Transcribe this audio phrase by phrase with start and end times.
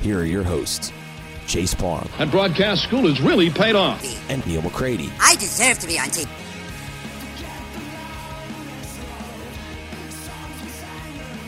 [0.00, 0.92] here are your hosts,
[1.46, 2.08] Chase Parham.
[2.18, 4.02] And broadcast school has really paid off.
[4.30, 5.10] and Neal McCready.
[5.20, 6.28] I deserve to be on TV.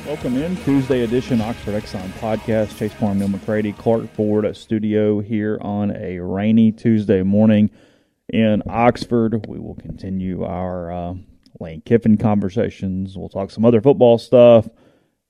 [0.07, 2.77] Welcome in Tuesday edition Oxford Exxon podcast.
[2.77, 7.71] Chase Parham, Neal McCready, Clark Ford at studio here on a rainy Tuesday morning
[8.29, 9.47] in Oxford.
[9.47, 11.15] We will continue our uh,
[11.61, 13.17] Lane Kiffin conversations.
[13.17, 14.69] We'll talk some other football stuff.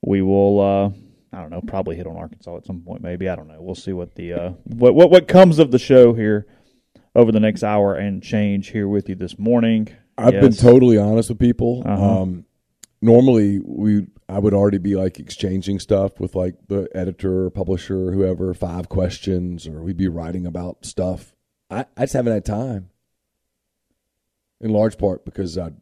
[0.00, 0.90] We will, uh,
[1.32, 3.02] I don't know, probably hit on Arkansas at some point.
[3.02, 3.60] Maybe I don't know.
[3.60, 6.46] We'll see what the uh, what what what comes of the show here
[7.14, 9.88] over the next hour and change here with you this morning.
[10.18, 11.82] I've been totally honest with people.
[11.86, 12.22] Uh-huh.
[12.22, 12.44] Um,
[13.00, 18.08] normally, we I would already be like exchanging stuff with like the editor, or publisher,
[18.08, 21.34] or whoever, five questions, or we'd be writing about stuff.
[21.70, 22.90] I, I just haven't had time.
[24.60, 25.72] In large part because I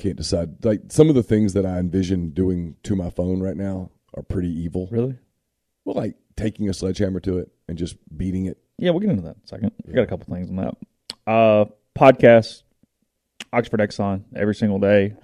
[0.00, 0.64] can't decide.
[0.64, 4.22] Like some of the things that I envision doing to my phone right now are
[4.22, 4.88] pretty evil.
[4.90, 5.16] Really?
[5.84, 8.58] Well, like taking a sledgehammer to it and just beating it.
[8.78, 9.72] Yeah, we'll get into that in a second.
[9.88, 10.76] I got a couple things on that.
[11.26, 11.64] Uh,
[11.96, 12.62] podcast,
[13.52, 15.14] Oxford Exxon, every single day.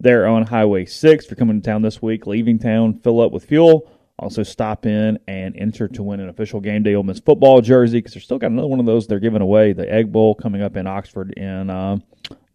[0.00, 1.24] They're on Highway 6.
[1.24, 3.90] If you're coming to town this week, leaving town, fill up with fuel.
[4.18, 7.98] Also, stop in and enter to win an official game day Ole Miss football jersey
[7.98, 9.72] because they're still got another one of those they're giving away.
[9.72, 11.98] The Egg Bowl coming up in Oxford in, uh,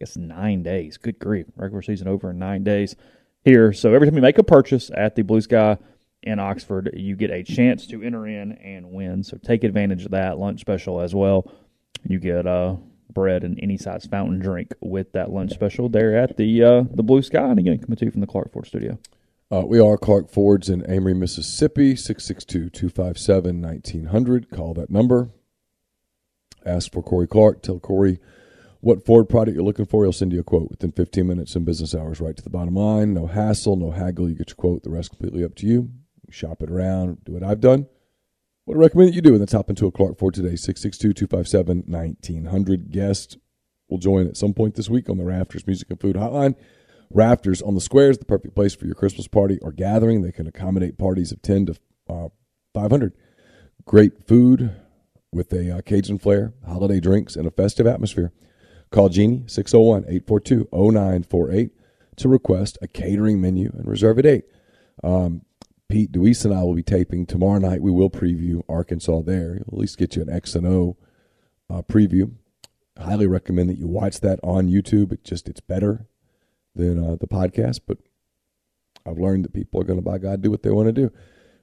[0.02, 0.96] guess, nine days.
[0.96, 1.46] Good grief.
[1.56, 2.96] Regular season over in nine days
[3.44, 3.72] here.
[3.72, 5.78] So every time you make a purchase at the Blue Sky
[6.22, 9.22] in Oxford, you get a chance to enter in and win.
[9.22, 11.50] So take advantage of that lunch special as well.
[12.04, 12.76] You get uh,
[13.12, 17.04] bread and any size fountain drink with that lunch special there at the uh, the
[17.04, 17.50] Blue Sky.
[17.50, 18.98] And again, coming to you from the Clark Ford Studio.
[19.52, 24.50] Uh, we are Clark Fords in Amory, Mississippi, 662-257-1900.
[24.50, 25.28] Call that number.
[26.64, 27.62] Ask for Corey Clark.
[27.62, 28.18] Tell Corey
[28.82, 30.04] what Ford product you're looking for.
[30.04, 32.74] He'll send you a quote within 15 minutes in business hours, right to the bottom
[32.74, 33.14] line.
[33.14, 34.28] No hassle, no haggle.
[34.28, 34.82] You get your quote.
[34.82, 35.90] The rest completely up to you.
[36.30, 37.24] Shop it around.
[37.24, 37.86] Do what I've done.
[38.64, 40.54] What I recommend that you do, and let's hop into a Clark Ford today.
[40.54, 42.90] 662-257-1900.
[42.90, 43.38] Guest
[43.88, 46.56] will join at some point this week on the Rafters Music and Food Hotline.
[47.08, 50.22] Rafters on the Square is the perfect place for your Christmas party or gathering.
[50.22, 51.76] They can accommodate parties of 10 to
[52.08, 52.30] uh,
[52.74, 53.12] 500.
[53.84, 54.74] Great food
[55.32, 58.32] with a uh, Cajun flair, holiday drinks, and a festive atmosphere.
[58.92, 61.70] Call Jeannie 601 842 0948
[62.16, 64.44] to request a catering menu and reserve a date.
[65.02, 65.42] Um,
[65.88, 67.82] Pete Deweese and I will be taping tomorrow night.
[67.82, 69.56] We will preview Arkansas there.
[69.56, 70.96] At least get you an X and O
[71.70, 72.32] uh, preview.
[72.98, 75.12] Highly recommend that you watch that on YouTube.
[75.12, 76.06] It just it's better
[76.74, 77.98] than uh, the podcast, but
[79.06, 81.10] I've learned that people are going to by God do what they want to do.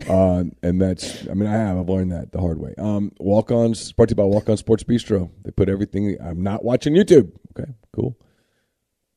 [0.08, 1.78] Uh, and that's, I mean, I have.
[1.78, 2.74] I've learned that the hard way.
[2.78, 5.30] Um, walk ons, brought to you by Walk On Sports Bistro.
[5.44, 7.32] They put everything, I'm not watching YouTube.
[7.52, 8.18] Okay, cool.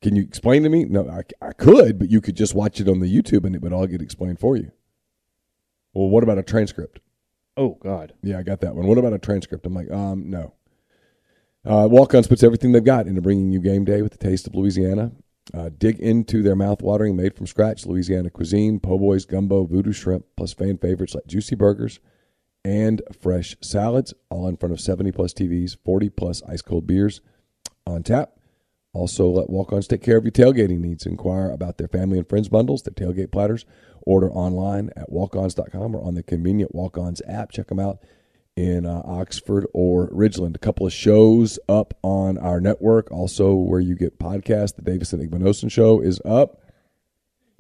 [0.03, 0.85] Can you explain to me?
[0.85, 3.63] No, I, I could, but you could just watch it on the YouTube and it
[3.63, 4.73] would all get explained for you.
[5.95, 6.99] Well, what about a transcript?
[7.57, 8.87] Oh God, Yeah, I got that one.
[8.87, 9.67] What about a transcript?
[9.67, 10.55] I'm like, um, no.
[11.65, 14.55] Uh, Walk-Ons puts everything they've got into bringing you game day with the taste of
[14.55, 15.13] Louisiana.
[15.55, 20.25] Uh, dig into their mouth-watering, made from scratch Louisiana cuisine, po' boys, gumbo, voodoo shrimp,
[20.37, 22.01] plus fan favorites like juicy burgers
[22.65, 27.21] and fresh salads, all in front of 70-plus TVs, 40-plus ice-cold beers
[27.87, 28.39] on tap.
[28.95, 31.07] Also, let walk-ons take care of your tailgating needs.
[31.07, 33.65] Inquire about their family and friends bundles, their tailgate platters.
[34.03, 37.53] Order online at walkons.com or on the convenient Walk-Ons app.
[37.53, 38.01] Check them out
[38.57, 40.55] in uh, Oxford or Ridgeland.
[40.57, 44.77] A couple of shows up on our network, also where you get podcasts.
[44.77, 46.61] The Davis and Igmanosin show is up.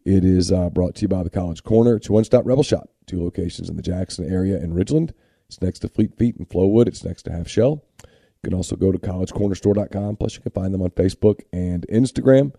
[0.04, 1.96] It is uh, brought to you by the College Corner.
[1.96, 5.12] It's one stop Rebel Shop, two locations in the Jackson area in Ridgeland.
[5.48, 6.88] It's next to Fleet Feet and Flowwood.
[6.88, 7.84] It's next to Half Shell.
[8.02, 10.16] You can also go to collegecornerstore.com.
[10.16, 12.52] Plus, you can find them on Facebook and Instagram.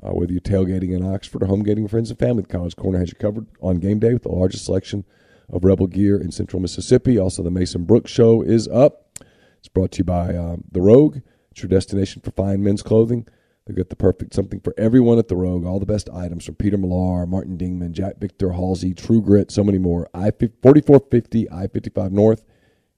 [0.00, 2.76] Uh, whether you're tailgating in Oxford or home gating with friends and family, the College
[2.76, 5.04] Corner has you covered on game day with the largest selection
[5.50, 7.18] of Rebel gear in central Mississippi.
[7.18, 9.18] Also, the Mason Brooks Show is up.
[9.58, 11.18] It's brought to you by uh, The Rogue.
[11.50, 13.26] It's your destination for fine men's clothing.
[13.66, 15.66] They've got the perfect something for everyone at The Rogue.
[15.66, 19.62] All the best items from Peter Millar, Martin Dingman, Jack Victor, Halsey, True Grit, so
[19.62, 20.08] many more.
[20.14, 22.44] I 4450 I 55 North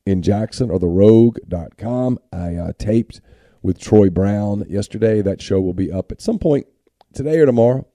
[0.06, 2.19] in Jackson or therogue.com.
[2.32, 3.20] I uh, taped
[3.62, 5.23] with Troy Brown yesterday.
[5.23, 6.67] That show will be up at some point
[7.14, 7.87] today or tomorrow.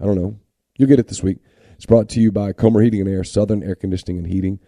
[0.00, 0.38] I don't know.
[0.76, 1.38] You'll get it this week.
[1.78, 4.58] It's brought to you by Comer Heating and Air, Southern Air Conditioning and Heating.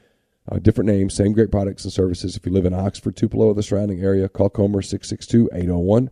[0.48, 2.36] Uh, different names, same great products and services.
[2.36, 6.08] If you live in Oxford, Tupelo, or the surrounding area, call Comer 662 801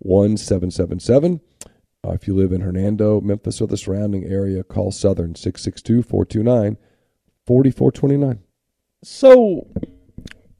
[0.00, 1.40] 1777.
[2.04, 6.76] Uh, if you live in Hernando, Memphis, or the surrounding area, call Southern 662 429
[7.46, 8.40] 4429.
[9.02, 9.66] So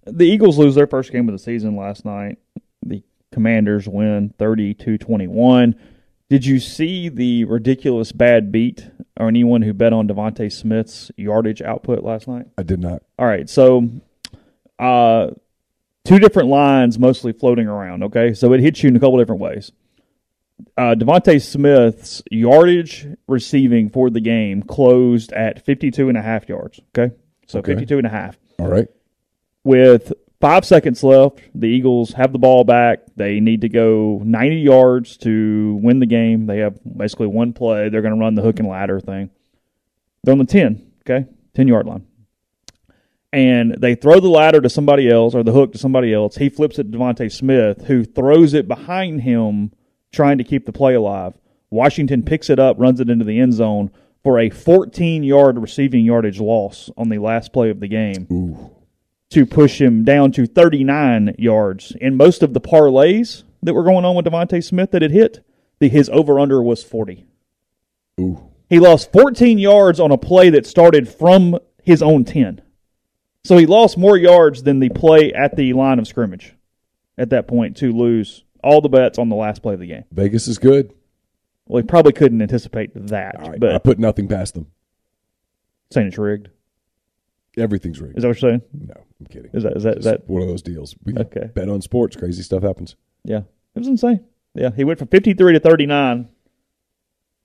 [0.07, 2.39] the Eagles lose their first game of the season last night.
[2.83, 5.75] The Commanders win 32 21.
[6.33, 8.89] Did you see the ridiculous bad beat
[9.21, 12.47] or anyone who bet on DeVonta Smith's yardage output last night?
[12.57, 13.03] I did not.
[13.19, 13.87] All right, so
[14.79, 15.33] uh,
[16.07, 18.03] two different lines mostly floating around.
[18.05, 19.73] Okay, so it hits you in a couple different ways.
[20.79, 26.81] Uh, DeVonta Smith's yardage receiving for the game closed at 52 and a half yards.
[26.97, 27.15] Okay,
[27.47, 27.75] so Okay.
[27.75, 28.39] 52 and a half.
[28.59, 28.89] All right.
[29.65, 32.99] With five seconds left, the Eagles have the ball back.
[33.15, 36.47] They need to go 90 yards to win the game.
[36.47, 37.89] They have basically one play.
[37.89, 39.31] They're going to run the hook and ladder thing.
[40.25, 41.29] They're on the 10, okay?
[41.55, 42.07] 10 yard line.
[43.33, 46.37] And they throw the ladder to somebody else or the hook to somebody else.
[46.37, 49.73] He flips it to DeVonta Smith, who throws it behind him,
[50.11, 51.35] trying to keep the play alive.
[51.71, 53.93] Washington picks it up, runs it into the end zone
[54.25, 58.82] for a 14 yard receiving yardage loss on the last play of the game Ooh.
[59.33, 61.95] To push him down to 39 yards.
[62.01, 65.43] In most of the parlays that were going on with DeVonta Smith that had hit,
[65.79, 67.25] the, his over under was 40.
[68.21, 68.51] Ooh.
[68.69, 72.61] He lost 14 yards on a play that started from his own 10.
[73.45, 76.55] So he lost more yards than the play at the line of scrimmage
[77.17, 80.05] at that point to lose all the bets on the last play of the game.
[80.13, 80.93] Vegas is good.
[81.67, 83.65] Well, he probably couldn't anticipate that, right.
[83.65, 84.67] I put nothing past them.
[85.91, 86.51] saying it's rigged.
[87.57, 88.17] Everything's rigged.
[88.17, 88.63] Is that what you're saying?
[88.73, 89.51] No, I'm kidding.
[89.53, 90.95] Is that is that is that one of those deals?
[91.05, 91.51] We Okay.
[91.55, 92.17] bet on sports.
[92.17, 92.97] Crazy stuff happens.
[93.25, 93.43] Yeah,
[93.75, 94.25] it was insane.
[94.55, 96.29] Yeah, he went from 53 to 39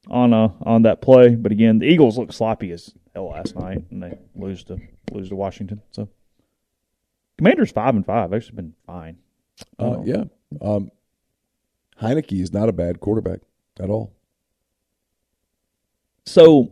[0.10, 1.36] on uh on that play.
[1.36, 4.80] But again, the Eagles looked sloppy as hell last night, and they lose to
[5.12, 5.82] lose to Washington.
[5.92, 6.08] So,
[7.38, 9.18] Commanders five and five actually been fine.
[9.78, 10.04] Uh, Oh.
[10.06, 10.24] yeah.
[10.62, 10.92] Um,
[12.02, 13.40] Heinicke is not a bad quarterback
[13.80, 14.14] at all.
[16.26, 16.72] So,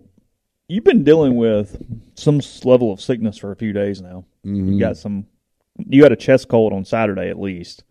[0.68, 1.84] you've been dealing with
[2.16, 4.26] some level of sickness for a few days now.
[4.46, 4.74] Mhm.
[4.74, 5.26] You got some.
[5.78, 7.84] You had a chest cold on Saturday at least.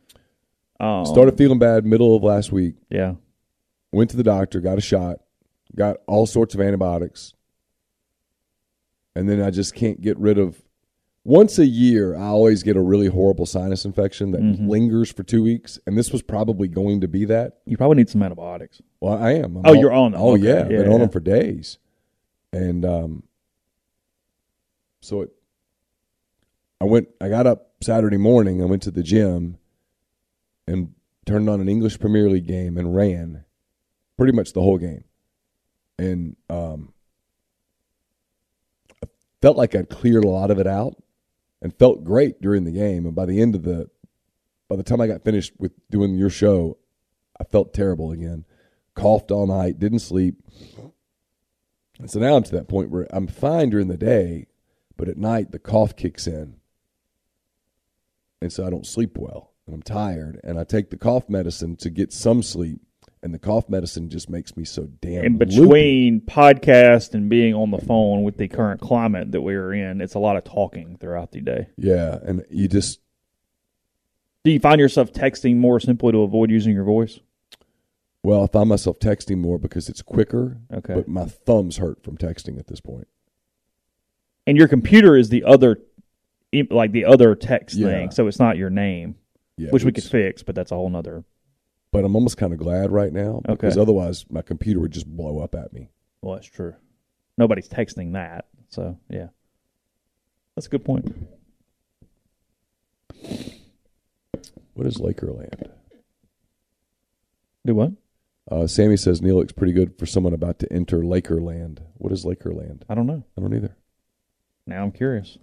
[0.80, 2.74] Um, Started feeling bad middle of last week.
[2.90, 3.14] Yeah.
[3.92, 5.20] Went to the doctor, got a shot,
[5.76, 7.32] got all sorts of antibiotics,
[9.14, 10.60] and then I just can't get rid of.
[11.26, 14.68] Once a year, I always get a really horrible sinus infection that Mhm.
[14.68, 17.60] lingers for two weeks, and this was probably going to be that.
[17.64, 18.82] You probably need some antibiotics.
[19.00, 19.56] Well, I am.
[19.56, 20.20] I'm Oh, you're on them.
[20.20, 20.42] Oh, Okay.
[20.48, 21.78] yeah, I've Yeah, been on them for days,
[22.54, 23.22] and um,
[25.00, 25.30] so it.
[26.80, 27.08] I went.
[27.20, 28.62] I got up Saturday morning.
[28.62, 29.58] I went to the gym,
[30.66, 30.94] and
[31.26, 33.44] turned on an English Premier League game and ran,
[34.16, 35.04] pretty much the whole game,
[35.98, 36.92] and um,
[39.02, 39.08] I
[39.42, 40.94] felt like I'd cleared a lot of it out,
[41.60, 43.06] and felt great during the game.
[43.06, 43.90] And by the end of the,
[44.68, 46.76] by the time I got finished with doing your show,
[47.40, 48.44] I felt terrible again.
[48.94, 50.36] Coughed all night, didn't sleep.
[51.98, 54.48] And so now I'm to that point where I'm fine during the day,
[54.96, 56.56] but at night the cough kicks in.
[58.42, 59.52] And so I don't sleep well.
[59.66, 60.40] And I'm tired.
[60.44, 62.80] And I take the cough medicine to get some sleep.
[63.22, 65.44] And the cough medicine just makes me so damn in loopy.
[65.46, 70.02] between podcast and being on the phone with the current climate that we are in,
[70.02, 71.68] it's a lot of talking throughout the day.
[71.78, 72.18] Yeah.
[72.22, 73.00] And you just
[74.44, 77.18] Do you find yourself texting more simply to avoid using your voice?
[78.24, 80.58] Well, I find myself texting more because it's quicker.
[80.72, 80.94] Okay.
[80.94, 83.06] But my thumbs hurt from texting at this point.
[84.46, 85.78] And your computer is the other,
[86.70, 87.88] like the other text Yeah.
[87.88, 89.16] thing, so it's not your name,
[89.58, 89.70] Yeah.
[89.70, 91.24] which we could fix, but that's a whole nother.
[91.92, 93.80] But I'm almost kind of glad right now because Okay.
[93.82, 95.90] otherwise my computer would just blow up at me.
[96.22, 96.74] Well, that's true.
[97.36, 99.28] Nobody's texting that, so yeah,
[100.56, 101.14] that's a good point.
[104.74, 105.70] What is Lakerland?
[107.66, 107.92] Do what?
[108.50, 111.78] Uh, Sammy says Neil looks pretty good for someone about to enter Lakerland.
[111.94, 112.82] What is Lakerland?
[112.88, 113.24] I don't know.
[113.36, 113.76] I don't either.
[114.66, 115.38] Now I'm curious.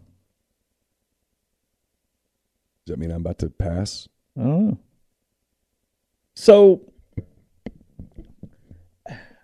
[2.86, 4.08] Does that mean I'm about to pass?
[4.38, 4.80] I don't know.
[6.36, 6.82] So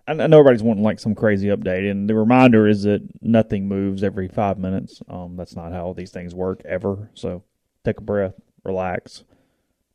[0.07, 4.03] I know everybody's wanting like some crazy update, and the reminder is that nothing moves
[4.03, 5.01] every five minutes.
[5.09, 7.09] Um, that's not how these things work ever.
[7.13, 7.43] So
[7.83, 9.23] take a breath, relax.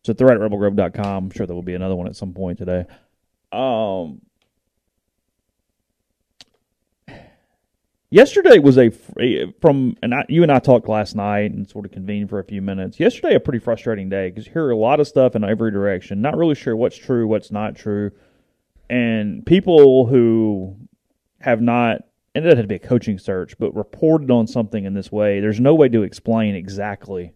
[0.04, 1.24] So thread at rebelgrove.com.
[1.24, 2.84] I'm sure there will be another one at some point today.
[3.52, 4.22] Um,
[8.10, 9.20] yesterday was a fr-
[9.60, 12.44] from and I, you and I talked last night and sort of convened for a
[12.44, 12.98] few minutes.
[12.98, 16.22] Yesterday, a pretty frustrating day because you hear a lot of stuff in every direction.
[16.22, 18.10] Not really sure what's true, what's not true,
[18.88, 20.76] and people who
[21.40, 22.02] have not.
[22.34, 25.40] And it doesn't to be a coaching search, but reported on something in this way.
[25.40, 27.34] There's no way to explain exactly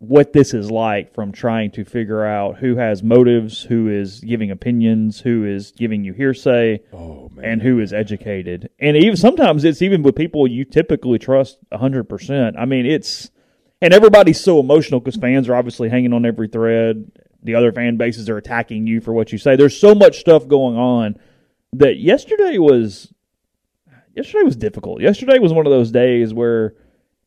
[0.00, 4.50] what this is like from trying to figure out who has motives, who is giving
[4.50, 7.44] opinions, who is giving you hearsay, Oh man.
[7.44, 8.70] and who is educated.
[8.78, 12.54] And even sometimes it's even with people you typically trust 100%.
[12.56, 13.30] I mean, it's
[13.80, 17.10] and everybody's so emotional because fans are obviously hanging on every thread.
[17.42, 19.56] The other fan bases are attacking you for what you say.
[19.56, 21.16] There's so much stuff going on
[21.72, 23.12] that yesterday was
[24.14, 25.00] yesterday was difficult.
[25.00, 26.74] Yesterday was one of those days where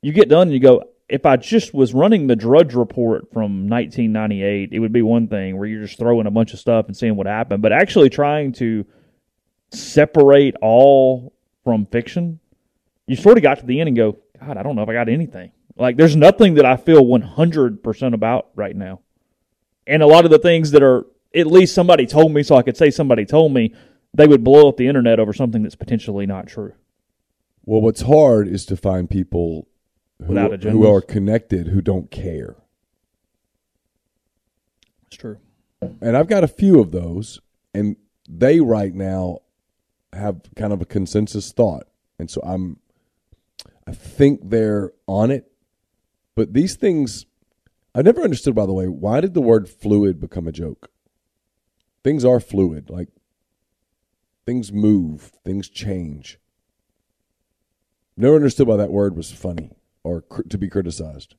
[0.02, 3.68] you get done and you go, if I just was running the Drudge report from
[3.68, 6.96] 1998, it would be one thing where you're just throwing a bunch of stuff and
[6.96, 7.62] seeing what happened.
[7.62, 8.86] But actually trying to
[9.72, 11.34] separate all
[11.66, 12.40] from fiction,
[13.08, 14.94] you sort of got to the end and go, God, I don't know if I
[14.94, 15.52] got anything.
[15.76, 19.02] Like, there's nothing that I feel 100% about right now.
[19.86, 22.62] And a lot of the things that are, at least somebody told me, so I
[22.62, 23.76] could say somebody told me,
[24.14, 26.74] they would blow up the internet over something that's potentially not true.
[27.66, 29.68] Well, what's hard is to find people
[30.28, 30.98] Without who agendas?
[30.98, 32.56] are connected who don't care.
[35.08, 35.38] It's true.
[36.00, 37.42] And I've got a few of those,
[37.74, 37.96] and
[38.30, 39.40] they right now
[40.14, 41.88] have kind of a consensus thought.
[42.20, 42.78] And so I'm,
[43.88, 45.52] I think they're on it.
[46.36, 47.26] But these things,
[47.96, 50.92] I never understood, by the way, why did the word fluid become a joke?
[52.04, 52.90] Things are fluid.
[52.90, 53.10] Like,
[54.46, 56.38] things move, things change.
[58.16, 59.72] Never understood why that word was funny
[60.04, 61.36] or cr- to be criticized.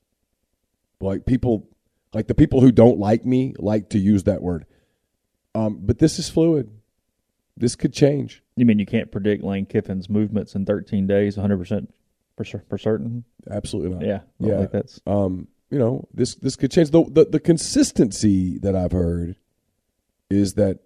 [0.99, 1.69] Like people,
[2.13, 4.65] like the people who don't like me like to use that word.
[5.55, 6.71] Um, but this is fluid.
[7.55, 8.41] This could change.
[8.55, 11.87] You mean you can't predict Lane Kiffin's movements in 13 days 100%
[12.35, 13.23] for, for certain?
[13.49, 14.05] Absolutely not.
[14.05, 14.19] Yeah.
[14.39, 14.57] Yeah.
[14.59, 16.91] think that's Um, you know, this this could change.
[16.91, 19.37] The, the the consistency that I've heard
[20.29, 20.81] is that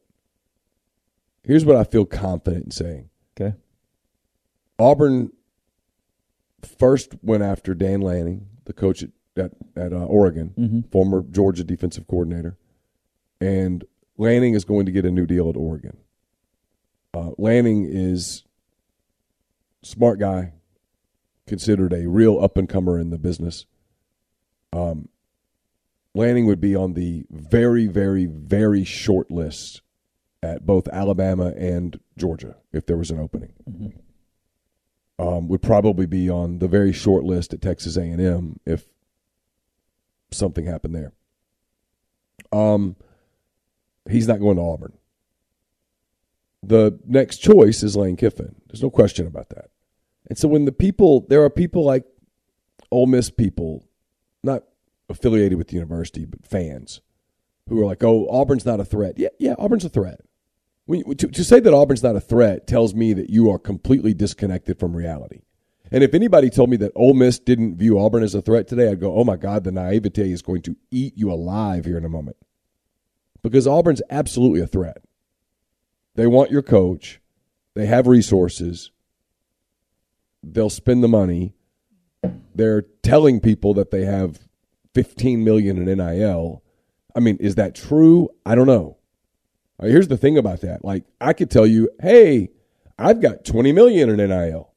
[1.43, 3.09] here's what I feel confident in saying.
[3.39, 3.55] okay.
[4.79, 5.31] Auburn
[6.61, 10.91] first went after Dan Lanning, the coach at at, at uh, Oregon, Mhm.
[10.91, 12.57] former Georgia defensive coordinator,
[13.39, 13.83] and
[14.17, 15.97] Lanning is going to get a new deal at Oregon.
[17.13, 18.45] Uh, Lanning is
[19.83, 20.53] smart guy,
[21.45, 23.67] considered a real up and comer in the business.
[24.73, 25.09] Um,
[26.15, 29.81] Lanning would be on the very, very, very short list
[30.41, 33.53] at both Alabama and Georgia if there was an opening.
[35.19, 38.85] Um, would probably be on the very short list at Texas A&M if
[40.29, 41.13] something happened there.
[42.51, 42.95] Um,
[44.07, 44.93] he's not going to Auburn.
[46.61, 48.55] The next choice is Lane Kiffin.
[48.67, 49.69] There's no question about that.
[50.27, 52.05] And so when the people, there are people like
[52.91, 53.87] Ole Miss people,
[54.43, 54.63] not
[55.09, 57.01] affiliated with the university, but fans,
[57.69, 60.21] who are like, "Oh, Auburn's not a threat." Yeah, yeah, Auburn's a threat.
[60.89, 64.79] To, to say that Auburn's not a threat tells me that you are completely disconnected
[64.79, 65.41] from reality.
[65.91, 68.89] And if anybody told me that Ole Miss didn't view Auburn as a threat today,
[68.89, 72.05] I'd go, "Oh my God, the naivete is going to eat you alive here in
[72.05, 72.37] a moment,"
[73.41, 75.01] because Auburn's absolutely a threat.
[76.15, 77.21] They want your coach.
[77.73, 78.91] They have resources.
[80.43, 81.53] They'll spend the money.
[82.55, 84.47] They're telling people that they have
[84.93, 86.63] 15 million in NIL.
[87.15, 88.29] I mean, is that true?
[88.45, 88.96] I don't know.
[89.79, 90.83] Right, here's the thing about that.
[90.83, 92.49] Like, I could tell you, hey,
[92.97, 94.71] I've got 20 million in NIL.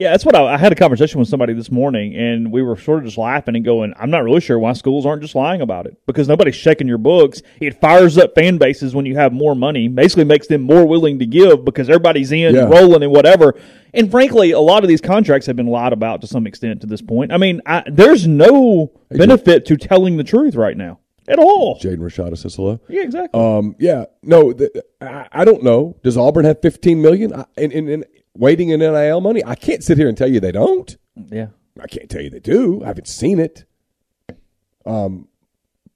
[0.00, 2.76] Yeah, that's what I, I had a conversation with somebody this morning, and we were
[2.76, 5.60] sort of just laughing and going, "I'm not really sure why schools aren't just lying
[5.60, 7.42] about it because nobody's checking your books.
[7.60, 9.88] It fires up fan bases when you have more money.
[9.88, 12.68] Basically, makes them more willing to give because everybody's in, Yeah.
[12.68, 13.56] rolling, and whatever.
[13.92, 16.86] And frankly, a lot of these contracts have been lied about to some extent to
[16.86, 17.32] this point.
[17.32, 21.78] I mean, I, there's no benefit to telling the truth right now at all.
[21.78, 22.80] Jaden Rashada says hello.
[22.88, 23.40] Yeah, exactly.
[23.40, 24.70] Um, yeah, no, th-
[25.00, 25.96] I, I don't know.
[26.02, 28.04] Does Auburn have 15 million I- in, in, in
[28.34, 29.44] waiting in NIL money?
[29.44, 30.96] I can't sit here and tell you they don't.
[31.30, 31.48] yeah,
[31.80, 32.82] I can't tell you they do.
[32.82, 33.64] I haven't seen it.
[34.86, 35.28] Um,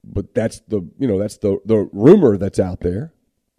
[0.04, 3.14] but that's the you know that's the the rumor that's out there.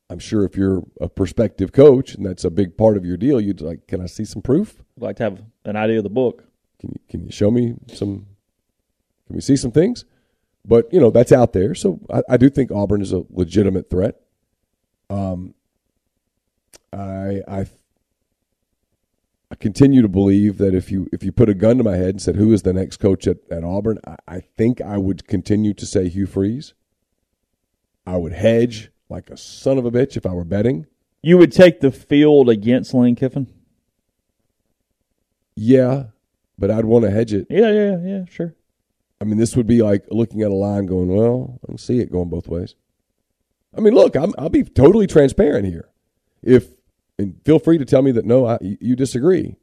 [0.10, 3.40] I'm sure if you're a prospective coach and that's a big part of your deal,
[3.42, 4.76] you'd like, can I see some proof?
[4.98, 6.44] I'd like to have an idea of the book.
[6.80, 8.28] Can you can you show me some?
[9.28, 10.04] Can we see some things?
[10.66, 13.90] But you know that's out there, so I, I do think Auburn is a legitimate
[13.90, 14.22] threat.
[15.10, 15.56] Um,
[16.92, 17.66] I I
[19.52, 22.10] I continue to believe that if you if you put a gun to my head
[22.10, 25.28] and said who is the next coach at, at Auburn, I, I think I would
[25.28, 26.74] continue to say Hugh Freeze.
[28.08, 30.88] I would hedge like a son of a bitch if I were betting.
[31.22, 33.48] You would take the field against Lane Kiffin?
[35.56, 36.06] Yeah,
[36.58, 37.48] but I'd want to hedge it.
[37.50, 38.56] Yeah, yeah, yeah, sure.
[39.24, 42.00] I mean, this would be like looking at a line going, well, I can see
[42.00, 42.76] it going both ways.
[43.74, 45.88] I mean, look, I'm, I'll be totally transparent here.
[46.42, 46.74] If
[47.18, 49.56] and feel free to tell me that no, I, you disagree.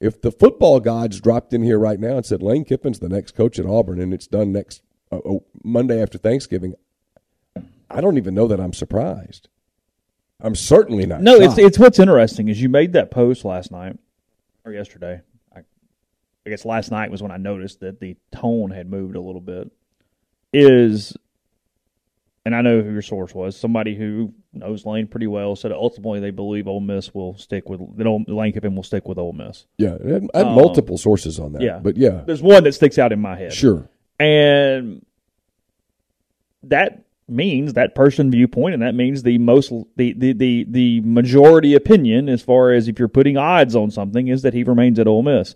[0.00, 3.32] If the football gods dropped in here right now and said Lane Kiffin's the next
[3.32, 6.72] coach at Auburn and it's done next uh, oh, Monday after Thanksgiving,
[7.90, 9.50] I don't even know that I'm surprised.
[10.40, 11.20] I'm certainly not.
[11.20, 13.98] No, it's it's what's interesting is you made that post last night
[14.64, 15.20] or yesterday.
[16.46, 19.40] I, guess last night was when I noticed that the tone had moved a little
[19.40, 19.70] bit.
[20.52, 21.16] Is
[22.44, 23.56] and I know who your source was.
[23.56, 27.96] Somebody who knows Lane pretty well said ultimately they believe Ole Miss will stick with
[27.96, 28.06] that.
[28.06, 29.64] Ole- Lane Kiffin will stick with Ole Miss.
[29.78, 29.96] yeah.
[30.04, 31.62] I had, I had Um, multiple sources on that.
[31.62, 31.78] yeah.
[31.78, 33.52] but yeah, There's one that sticks out in my head.
[33.52, 33.88] sure.
[34.18, 35.04] and
[36.64, 41.74] that means that person viewpoint and that means the most the, the the the majority
[41.74, 45.06] opinion as far as if you're putting odds on something is that he remains at
[45.06, 45.54] Ole Miss.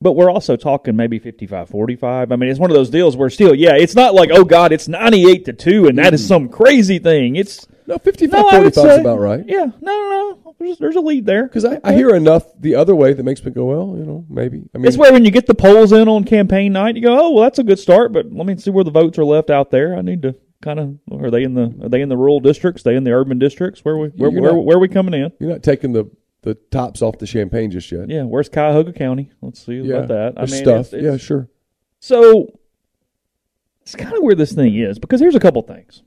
[0.00, 2.30] But we're also talking maybe 55-45.
[2.32, 4.72] I mean, it's one of those deals where still, yeah, it's not like, oh God,
[4.72, 6.28] it's 98 to 2 and that is mm.
[6.28, 7.36] some crazy thing.
[7.36, 9.44] It's No, 55 no, 45 is about right.
[9.46, 10.54] Yeah, no, no, no.
[10.58, 11.44] There's, there's a lead there.
[11.44, 14.24] Because I, I hear enough the other way that makes me go, well, you know,
[14.28, 14.62] maybe.
[14.74, 17.18] I mean, It's where when you get the polls in on campaign night, you go,
[17.18, 19.50] "Oh, well, that's a good start." But let me see where the votes are left
[19.50, 19.96] out there.
[19.96, 22.82] I need to kind of are they in the are they in the rural districts?
[22.82, 23.84] are They in the urban districts?
[23.84, 25.32] Where we where where, not- where are we coming in?
[25.38, 26.10] you're not taking the,
[26.46, 28.08] the tops off the champagne just yet.
[28.08, 29.32] Yeah, where's Cuyahoga County?
[29.42, 30.32] Let's see Yeah, about that.
[30.36, 30.86] I mean, stuff.
[30.86, 31.48] it's- it's- yeah, sure.
[31.98, 32.58] So
[33.82, 36.02] it's kind of where this thing is because here's a couple things.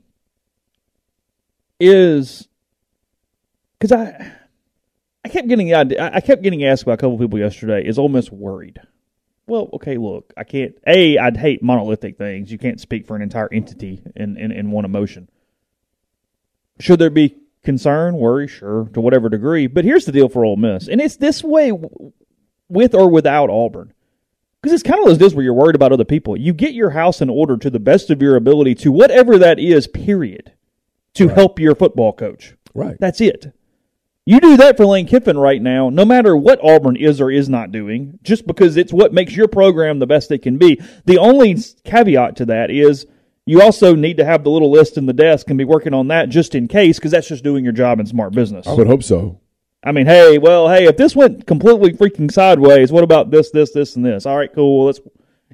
[1.78, 2.48] Is
[3.78, 4.32] because I
[5.24, 7.86] I kept getting the idea- I I kept getting asked by a couple people yesterday.
[7.86, 8.80] Is Ole Miss worried?
[9.46, 10.74] Well, okay, look, I can't.
[10.86, 12.52] A, I'd hate monolithic things.
[12.52, 15.28] You can't speak for an entire entity in, in, in one emotion.
[16.78, 18.48] Should there be concern, worry?
[18.48, 19.66] Sure, to whatever degree.
[19.66, 21.72] But here's the deal for Ole Miss, and it's this way
[22.68, 23.92] with or without Auburn.
[24.62, 26.36] Because it's kind of those deals where you're worried about other people.
[26.36, 29.58] You get your house in order to the best of your ability to whatever that
[29.58, 30.52] is, period,
[31.14, 32.54] to help your football coach.
[32.74, 32.96] Right.
[33.00, 33.54] That's it.
[34.26, 37.48] You do that for Lane Kiffin right now, no matter what Auburn is or is
[37.48, 40.80] not doing, just because it's what makes your program the best it can be.
[41.06, 43.06] The only caveat to that is
[43.46, 46.08] you also need to have the little list in the desk and be working on
[46.08, 48.66] that just in case, because that's just doing your job in smart business.
[48.66, 49.40] I would hope so.
[49.82, 53.72] I mean, hey, well, hey, if this went completely freaking sideways, what about this, this,
[53.72, 54.26] this, and this?
[54.26, 54.86] All right, cool.
[54.86, 55.00] Let's,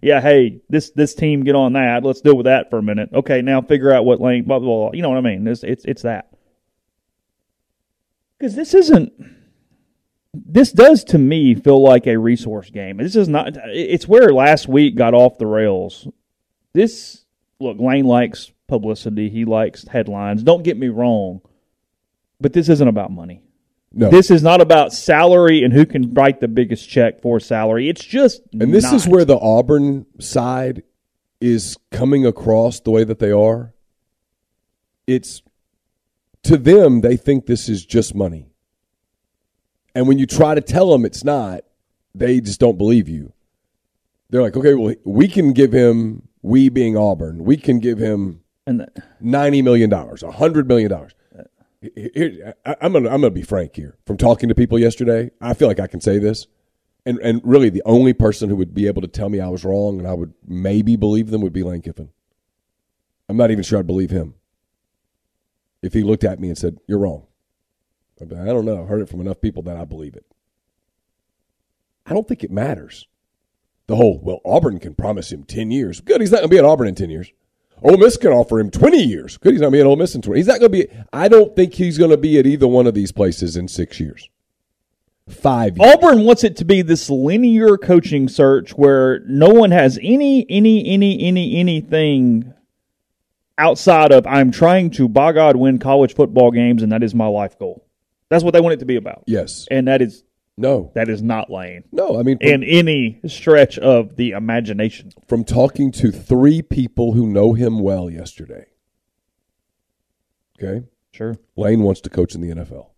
[0.03, 2.05] yeah, hey, this this team get on that.
[2.05, 3.11] Let's deal with that for a minute.
[3.15, 4.69] Okay, now figure out what lane, blah blah.
[4.69, 4.91] blah.
[4.93, 5.47] You know what I mean?
[5.47, 6.29] It's it's it's that
[8.39, 9.13] because this isn't.
[10.35, 12.99] This does to me feel like a resource game.
[12.99, 13.57] This is not.
[13.69, 16.07] It's where last week got off the rails.
[16.75, 17.25] This
[17.61, 19.29] look, Lane likes publicity.
[19.29, 20.43] He likes headlines.
[20.43, 21.41] Don't get me wrong,
[22.41, 23.43] but this isn't about money.
[23.93, 24.11] No.
[24.11, 27.89] This is not about salary and who can write the biggest check for salary.
[27.89, 30.83] It's just and this is where the Auburn side
[31.41, 33.73] is coming across the way that they are.
[35.07, 35.43] It's
[36.43, 38.51] to them, they think this is just money.
[39.95, 41.63] And when you try to tell them it's not,
[42.15, 43.33] they just don't believe you.
[44.31, 48.41] They're like, okay, well, we can give him, we being Auburn, we can give him
[48.67, 48.89] and
[49.21, 51.13] ninety million dollars, hundred million dollars.
[52.65, 53.97] I'm gonna I'm gonna be frank here.
[54.07, 56.47] From talking to people yesterday, I feel like I can say this,
[57.05, 59.65] and and really the only person who would be able to tell me I was
[59.65, 62.11] wrong and I would maybe believe them would be Lane Kiffin.
[63.29, 64.35] I'm not even sure I'd believe him
[65.83, 67.27] if he looked at me and said you're wrong.
[68.21, 68.83] I'd be like, I don't know.
[68.83, 70.25] I've heard it from enough people that I believe it.
[72.07, 73.07] I don't think it matters.
[73.89, 76.01] The whole well, Auburn can promise him ten years.
[76.01, 77.33] Good, he's not gonna be at Auburn in ten years.
[77.83, 79.37] Ole Miss can offer him 20 years.
[79.37, 80.39] Good, he's not going to be at Ole Miss in 20.
[80.39, 82.87] He's not going to be, I don't think he's going to be at either one
[82.87, 84.29] of these places in six years.
[85.29, 85.95] Five years.
[85.95, 90.87] Auburn wants it to be this linear coaching search where no one has any, any,
[90.89, 92.55] any, any, anything
[93.59, 97.27] outside of I'm trying to by God win college football games and that is my
[97.27, 97.85] life goal.
[98.29, 99.25] That's what they want it to be about.
[99.27, 99.67] Yes.
[99.71, 100.25] And that is
[100.59, 102.19] No, That is not Lane no.
[102.19, 105.13] I mean, from, in any stretch of the imagination.
[105.29, 108.65] from talking to three people who know him well yesterday.
[110.59, 111.37] Okay, Sure.
[111.57, 112.89] Lane wants to coach in the NFL.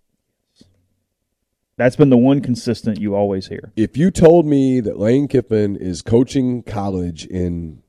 [1.76, 3.72] That's been the one consistent you always hear.
[3.76, 7.82] If you told me that Lane Kiffin is coaching college in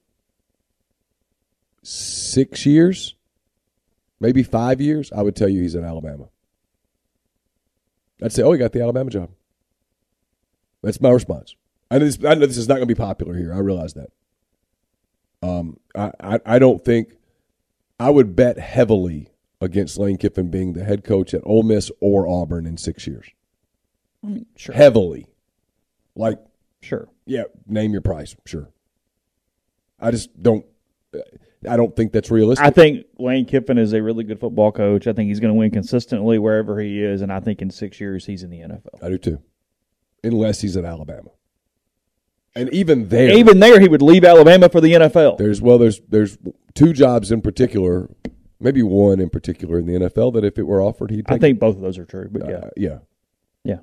[1.81, 3.15] six years,
[4.19, 6.29] maybe five years, I would tell you he's at Alabama.
[8.21, 9.31] I'd say, oh, he got the Alabama job.
[10.81, 11.55] That's my response.
[11.91, 13.53] I know this, I know this is not going to be popular here.
[13.53, 14.09] I realize that.
[15.41, 17.15] Um, I, I, I don't think
[17.99, 19.29] I would bet heavily
[19.61, 23.27] against Lane Kiffin being the head coach at Ole Miss or Auburn in six years.
[24.55, 24.75] Sure.
[24.75, 25.27] Heavily,
[26.15, 26.39] like
[26.81, 27.07] Sure.
[27.25, 28.69] yeah, name your price, sure.
[29.99, 30.65] I just don't.
[31.69, 32.65] I don't think that's realistic.
[32.65, 35.07] I think Lane Kiffin is a really good football coach.
[35.07, 37.99] I think he's going to win consistently wherever he is, and I think in six
[37.99, 39.03] years he's in the NFL.
[39.03, 39.41] I do too,
[40.23, 41.29] unless he's at Alabama.
[42.55, 45.37] And even there, Even there, he would leave Alabama for the NFL.
[45.37, 46.37] there's well, there's there's
[46.73, 48.09] two jobs in particular,
[48.59, 51.35] maybe one in particular in the NFL that if it were offered, he'd take.
[51.35, 52.97] I think both of those are true, but yeah, Uh, yeah,
[53.63, 53.79] yeah.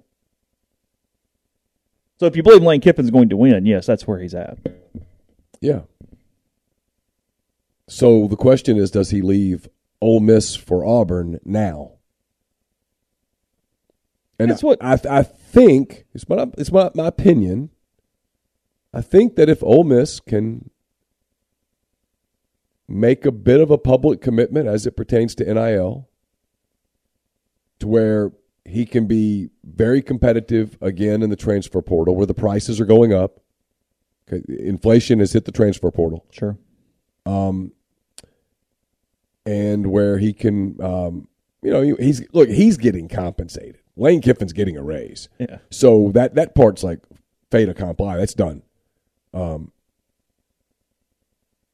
[2.19, 4.59] So if you believe Lane Kiffin's going to win, yes, that's where he's at.
[5.61, 5.83] yeah.
[7.89, 9.69] So the question is, does he leave
[10.01, 11.93] Ole Miss for Auburn now?
[14.39, 17.71] And That's what- I I think it's my it's my, my opinion.
[18.93, 20.71] I think that if Ole Miss can
[22.89, 26.09] make a bit of a public commitment as it pertains to NIL,
[27.81, 28.33] to where
[28.65, 33.13] he can be very competitive again in the transfer portal, where the prices are going
[33.13, 33.41] up.
[34.33, 36.59] Okay, inflation has hit the transfer portal Sure.
[37.27, 37.73] um,
[39.45, 41.29] and where he can, um,
[41.63, 43.79] you know, he's look, he's getting compensated.
[43.97, 45.59] Lane Kiffin's getting a raise, Yeah.
[45.71, 47.01] so that that part's like
[47.51, 48.17] fait accompli.
[48.17, 48.63] That's done.
[49.33, 49.73] Um,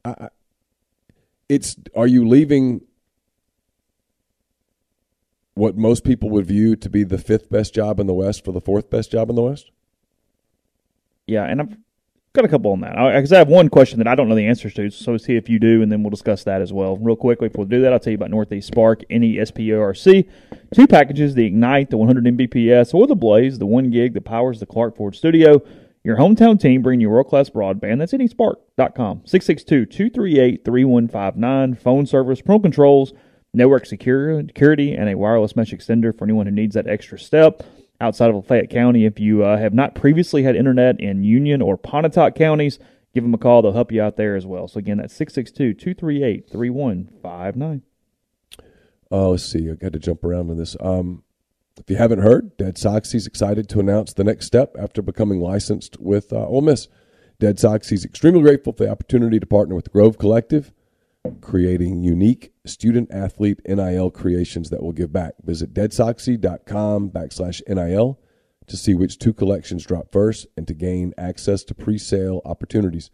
[0.05, 0.29] I,
[1.49, 2.81] it's are you leaving
[5.55, 8.51] what most people would view to be the fifth best job in the West for
[8.51, 9.69] the fourth best job in the West?
[11.27, 11.77] Yeah, and I've
[12.33, 12.95] got a couple on that.
[13.13, 15.49] Because I, have one question that I don't know the answers to, so see if
[15.49, 16.97] you do, and then we'll discuss that as well.
[16.97, 20.27] Real quickly, before we do that, I'll tell you about Northeast Spark, E N-E-S-P-O-R-C.
[20.73, 24.59] Two packages, the Ignite, the 100 Mbps, or the Blaze, the 1 gig that powers
[24.59, 25.61] the Clark Ford studio.
[26.03, 27.99] Your hometown team bringing you world-class broadband.
[27.99, 29.19] That's NESpark.com.
[29.21, 31.79] 662-238-3159.
[31.79, 33.13] Phone service, pro controls,
[33.53, 37.61] network security, and a wireless mesh extender for anyone who needs that extra step
[38.03, 39.05] outside of Lafayette County.
[39.05, 42.77] If you uh, have not previously had internet in Union or Pontotoc counties,
[43.13, 43.61] give them a call.
[43.61, 44.67] They'll help you out there as well.
[44.67, 47.81] So, again, that's 662 238 3159.
[49.09, 49.69] Oh, let's see.
[49.69, 50.75] I got to jump around on this.
[50.79, 51.23] Um,
[51.77, 55.99] if you haven't heard, Dead Soxy's excited to announce the next step after becoming licensed
[55.99, 56.87] with uh, Ole Miss.
[57.39, 60.71] Dead Soxy's extremely grateful for the opportunity to partner with the Grove Collective,
[61.41, 65.33] creating unique student athlete NIL creations that will give back.
[65.43, 68.19] Visit deadsoxy.com backslash NIL
[68.67, 73.09] to see which two collections drop first and to gain access to pre-sale opportunities.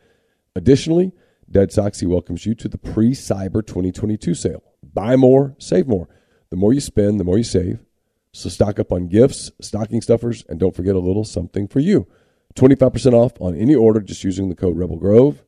[0.56, 1.12] Additionally,
[1.50, 4.64] Dead Soxy welcomes you to the pre-Cyber 2022 sale.
[4.84, 6.08] Buy more, save more.
[6.50, 7.84] The more you spend, the more you save.
[8.32, 12.08] So stock up on gifts, stocking stuffers, and don't forget a little something for you.
[12.56, 15.44] 25% off on any order just using the code Rebel Grove.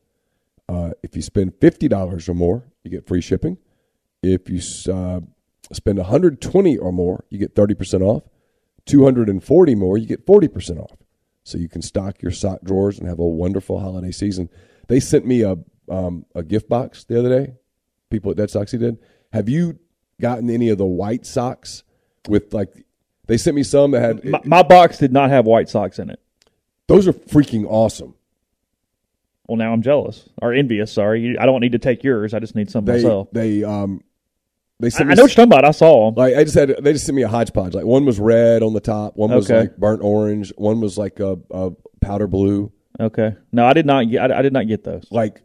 [0.71, 3.57] Uh, if you spend $50 or more, you get free shipping.
[4.23, 4.61] If you
[4.93, 5.19] uh,
[5.73, 8.23] spend 120 or more, you get 30% off.
[8.85, 10.97] 240 more, you get 40% off.
[11.43, 14.49] So you can stock your sock drawers and have a wonderful holiday season.
[14.87, 15.57] They sent me a
[15.89, 17.53] um, a gift box the other day.
[18.09, 18.97] People at Dead Soxy did.
[19.33, 19.79] Have you
[20.21, 21.83] gotten any of the white socks
[22.29, 22.85] with like?
[23.27, 24.23] They sent me some that had.
[24.23, 26.19] My, my box did not have white socks in it.
[26.87, 28.13] those are freaking awesome.
[29.51, 30.93] Well, now I'm jealous or envious.
[30.93, 31.19] Sorry.
[31.21, 32.33] You- I don't need to take yours.
[32.33, 33.27] I just need some They myself.
[33.33, 34.01] they um
[34.79, 35.65] they I, sent I me know what you're talking about.
[35.65, 36.15] I saw them.
[36.15, 37.73] like I just had they just sent me a hodgepodge.
[37.73, 39.59] Like one was red on the top, one was Okay.
[39.61, 42.71] like burnt orange, one was like a, a powder blue.
[42.99, 43.35] Okay.
[43.51, 44.31] No, I did not get.
[44.31, 45.05] I, I did not get those.
[45.11, 45.43] Like,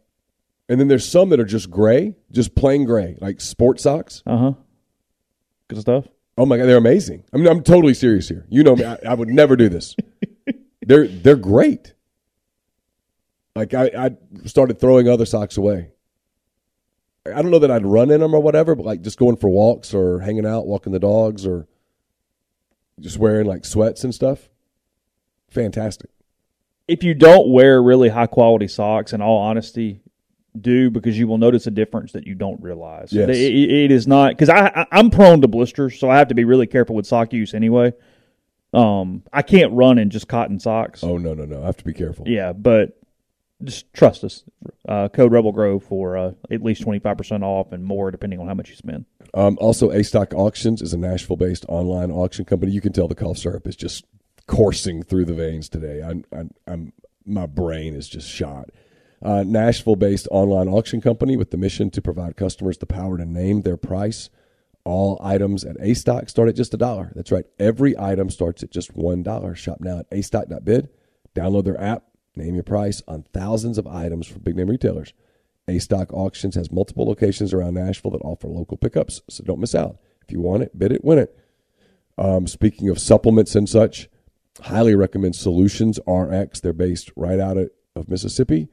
[0.69, 4.23] and then there's some that are just gray, just plain gray, like sport socks.
[4.25, 4.53] Uh huh.
[5.67, 6.05] Good stuff.
[6.37, 7.23] Oh my god, they're amazing.
[7.33, 8.45] I mean, I'm totally serious here.
[8.49, 9.95] You know me, I, I would never do this.
[10.81, 11.93] they're they're great.
[13.57, 14.11] Like I, I
[14.45, 15.91] started throwing other socks away.
[17.25, 19.49] I don't know that I'd run in them or whatever, but like just going for
[19.49, 21.67] walks or hanging out, walking the dogs, or
[22.99, 24.47] just wearing like sweats and stuff.
[25.49, 26.09] Fantastic.
[26.87, 30.01] if you don't wear really high quality socks, in all honesty,
[30.59, 33.11] do because you will notice a difference that you don't realize.
[33.11, 33.29] Yes.
[33.29, 36.35] It- it- is not because I, I I'm prone to blisters, so I have to
[36.35, 37.91] be really careful with sock use anyway.
[38.73, 41.03] Um, I can't run in just cotton socks.
[41.03, 41.63] Oh no, no, no!
[41.63, 42.27] I have to be careful.
[42.27, 42.97] Yeah, but
[43.63, 44.43] just trust us.
[44.87, 48.39] Uh, code Rebel Grove for uh, at least twenty five percent off and more, depending
[48.39, 49.05] on how much you spend.
[49.33, 52.71] Um, also, A Stock Auctions is a Nashville-based online auction company.
[52.71, 54.05] You can tell the cough syrup is just
[54.47, 56.01] coursing through the veins today.
[56.01, 56.93] I'm, I'm, I'm
[57.25, 58.69] my brain is just shot.
[59.21, 63.61] Uh, Nashville-based online auction company with the mission to provide customers the power to name
[63.63, 64.29] their price.
[64.85, 67.11] All items at A Stock start at just a dollar.
[67.13, 67.45] That's right.
[67.59, 69.53] Every item starts at just one dollar.
[69.55, 70.87] Shop now at A astock.bid.
[71.35, 72.03] Download their app.
[72.37, 75.13] Name your price on thousands of items from big name retailers.
[75.67, 79.75] A Stock Auctions has multiple locations around Nashville that offer local pickups, so don't miss
[79.75, 79.97] out.
[80.21, 81.37] If you want it, bid it, win it.
[82.17, 84.09] Um, speaking of supplements and such,
[84.61, 86.61] highly recommend Solutions RX.
[86.61, 88.69] They're based right out of, of Mississippi.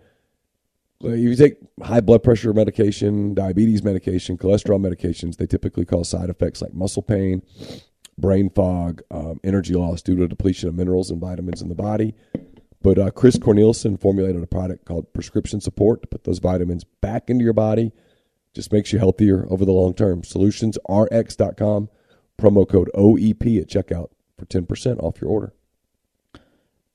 [1.00, 6.30] If you take high blood pressure medication, diabetes medication, cholesterol medications, they typically cause side
[6.30, 7.42] effects like muscle pain,
[8.16, 12.14] brain fog, um, energy loss due to depletion of minerals and vitamins in the body.
[12.84, 17.30] But uh, Chris Cornelison formulated a product called Prescription Support to put those vitamins back
[17.30, 17.92] into your body.
[18.52, 20.20] Just makes you healthier over the long term.
[20.20, 21.88] SolutionsRx.com,
[22.38, 25.54] promo code OEP at checkout for 10% off your order.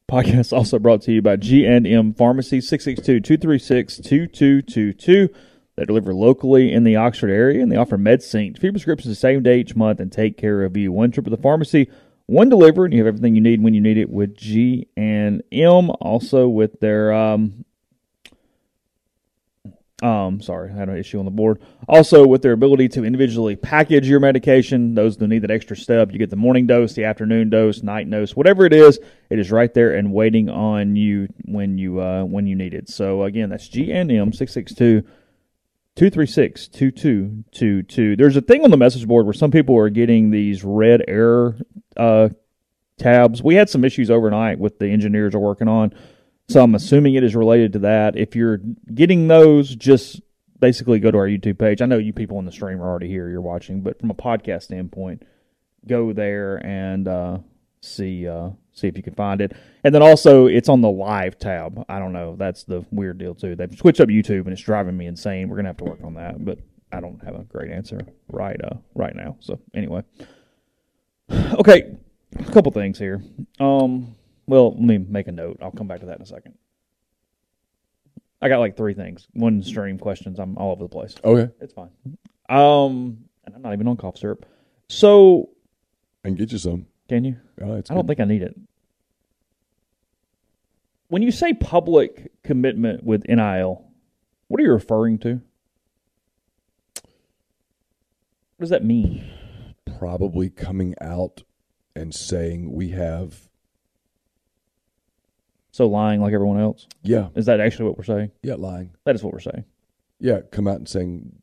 [0.08, 5.34] Podcast also brought to you by GNM Pharmacy, 662-236-2222.
[5.76, 8.60] They deliver locally in the Oxford area, and they offer MedSync.
[8.60, 10.92] Free prescriptions the same day each month and take care of you.
[10.92, 11.90] One trip to the pharmacy,
[12.30, 15.44] one delivered, and you have everything you need when you need it with G and
[15.52, 15.90] M.
[16.02, 17.66] Also with their um,
[20.02, 21.62] um, sorry, I had an issue on the board.
[21.88, 26.12] Also, with their ability to individually package your medication, those that need that extra step,
[26.12, 29.52] you get the morning dose, the afternoon dose, night dose, whatever it is, it is
[29.52, 32.90] right there and waiting on you when you uh, when you need it.
[32.90, 35.04] So again, that's GNM six six two
[36.00, 38.16] 236 2222.
[38.16, 41.58] There's a thing on the message board where some people are getting these red error
[41.98, 42.30] uh,
[42.98, 43.44] tabs.
[43.44, 45.94] We had some issues overnight with the engineers are working on,
[46.48, 48.16] so I'm assuming it is related to that.
[48.16, 48.62] If you're
[48.94, 50.22] getting those, just
[50.58, 51.82] basically go to our YouTube page.
[51.82, 54.16] I know you people in the stream are already here, you're watching, but from a
[54.16, 55.24] podcast standpoint,
[55.86, 57.40] go there and uh,
[57.82, 59.54] see uh, see if you can find it.
[59.84, 61.84] And then also, it's on the live tab.
[61.90, 62.36] I don't know.
[62.38, 63.56] That's the weird deal too.
[63.56, 65.50] They've switched up YouTube, and it's driving me insane.
[65.50, 66.60] We're gonna have to work on that, but
[66.92, 68.00] I don't have a great answer
[68.32, 69.38] right uh, right now.
[69.40, 70.04] So anyway,
[71.32, 71.96] okay,
[72.38, 73.22] a couple things here.
[73.60, 74.16] Um,
[74.48, 75.58] well, let me make a note.
[75.62, 76.56] I'll come back to that in a second.
[78.42, 79.28] I got like three things.
[79.34, 80.40] One stream questions.
[80.40, 81.16] I'm all over the place.
[81.24, 81.52] Okay.
[81.60, 81.90] It's fine.
[82.48, 84.46] Um, and I'm not even on cough syrup.
[84.88, 85.50] So
[86.24, 86.86] and get you some.
[87.08, 87.38] can you?
[87.62, 88.18] Oh, it's I don't good.
[88.18, 88.56] think I need it.
[91.10, 93.84] When you say public commitment with NIL,
[94.48, 95.42] what are you referring to?
[98.56, 99.26] What does that mean?
[99.98, 101.44] probably coming out
[101.94, 103.50] and saying we have
[105.72, 106.88] So lying like everyone else?
[107.04, 108.32] yeah Is that actually what we're saying?
[108.44, 109.66] yeah lying That is what we're saying.
[110.20, 111.42] yeah come out and saying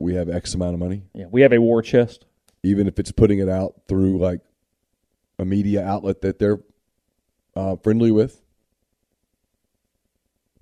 [0.00, 2.24] we have X amount of money Yeah, we have a war chest.
[2.64, 4.40] even if it's putting it out through like
[5.38, 6.58] a media outlet that they're
[7.54, 8.42] uh, friendly with.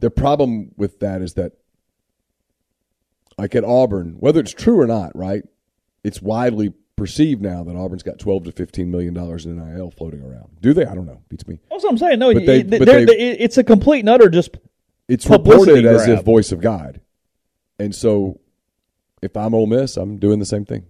[0.04, 1.52] The problem with that is that,
[3.38, 5.42] like at Auburn, whether it's true or not, right?
[6.02, 10.20] It's widely perceived now that Auburn's got twelve to fifteen million dollars in NIL floating
[10.20, 10.58] around.
[10.60, 10.84] Do they?
[10.84, 11.22] I don't know.
[11.30, 11.58] Beats me.
[11.70, 12.18] That's what I'm saying.
[12.18, 13.06] No, But they- but they-
[13.38, 14.58] it's a complete and utter just
[15.08, 16.18] It's reported as grab.
[16.18, 17.00] if voice of God,
[17.78, 18.40] and so
[19.22, 20.84] if I'm Ole Miss, I'm doing the same thing.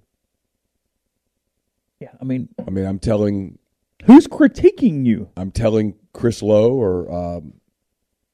[2.01, 2.11] yeah.
[2.21, 3.61] I mean, I mean, I'm telling
[4.07, 5.29] who's critiquing you?
[5.37, 7.55] I'm telling Chris Lowe or um,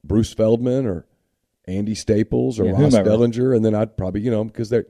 [0.03, 1.05] Bruce Feldman or
[1.65, 3.09] Andy Staples or Yeah, Ross whomever.
[3.09, 4.85] Dellinger, and then I'd probably you know because they're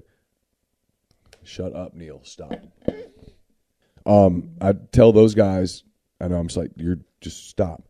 [1.44, 2.54] shut up, Neil, stop.
[4.06, 5.84] Um, I'd tell those guys.
[6.20, 7.84] I know I'm just like you're just stop.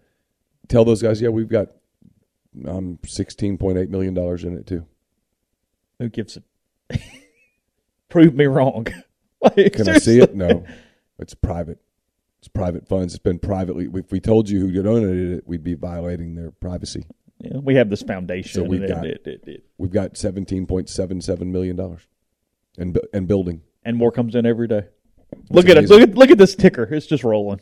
[0.68, 1.68] Tell those guys, yeah, we've got
[2.68, 4.86] um sixteen point eight million dollars in it too.
[6.00, 6.44] Who gives it?
[8.10, 8.88] Prove me wrong.
[9.44, 10.36] Like, Can I see it?
[10.36, 10.64] No,
[11.18, 11.80] it's private.
[12.42, 13.14] It's private funds.
[13.14, 13.88] It's been privately.
[13.94, 17.06] If we told you who donated it, we'd be violating their privacy.
[17.40, 18.64] Yeah, we have this foundation.
[18.64, 22.02] So we've got- it, it, it, We've got seventeen point seven seven million dollars,
[22.80, 23.62] and and building.
[23.84, 24.86] and more comes in every day.
[25.50, 25.90] Look at it.
[25.90, 26.84] Look at look at this ticker.
[26.84, 27.62] It's just rolling.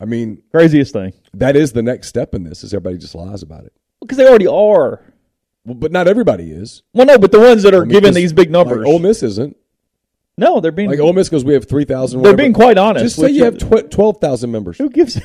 [0.00, 1.12] I mean, Craziest thing.
[1.34, 2.64] that is the next step in this.
[2.64, 3.72] Is everybody just lies about it?
[4.00, 5.00] Because they already are.
[5.64, 6.82] Well, but not everybody is.
[6.92, 8.78] Well, no, but the ones that are I mean, giving these big numbers.
[8.78, 9.56] Like Ole Miss isn't.
[10.36, 12.22] No, they're being Like Ole Miss goes, we have three thousand.
[12.22, 13.04] they're being quite honest.
[13.04, 14.78] Just say you have tw- twelve thousand members.
[14.78, 15.20] who gives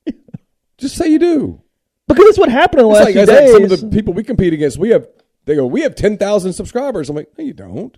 [0.78, 1.62] Just say you do.
[2.06, 3.88] because that's what happened in the It's last like, few it's like some of the
[3.96, 4.78] people we compete against.
[4.78, 5.06] We have.
[5.44, 7.08] They go, we have ten thousand subscribers.
[7.08, 7.96] I'm like, no, you don't.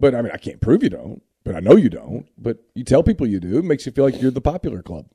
[0.00, 1.22] But I mean, I can't prove you don't.
[1.44, 2.26] But I know you don't.
[2.38, 3.58] But you tell people you do.
[3.58, 5.06] It makes you feel like you're the popular club.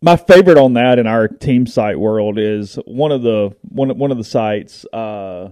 [0.00, 4.10] My favorite on that in our team site world is one of the one one
[4.10, 5.50] of the sites, uh,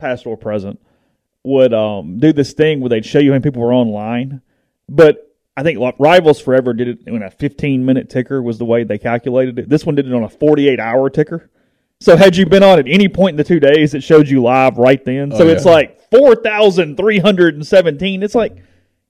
[0.00, 0.80] pastoral present,
[1.44, 4.42] would um, do this thing where they'd show you how many people were online,
[4.88, 8.64] but I think like, Rivals Forever did it in a 15 minute ticker was the
[8.64, 9.68] way they calculated it.
[9.68, 11.50] This one did it on a 48 hour ticker.
[12.00, 14.42] So had you been on at any point in the two days, it showed you
[14.42, 15.32] live right then.
[15.32, 18.22] So Oh, it's like 4,317.
[18.22, 18.56] It's like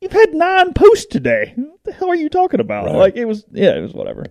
[0.00, 1.52] you've had nine posts today.
[1.54, 2.86] What the hell are you talking about?
[2.86, 2.96] Right.
[2.96, 4.26] Like it was, yeah, it was whatever.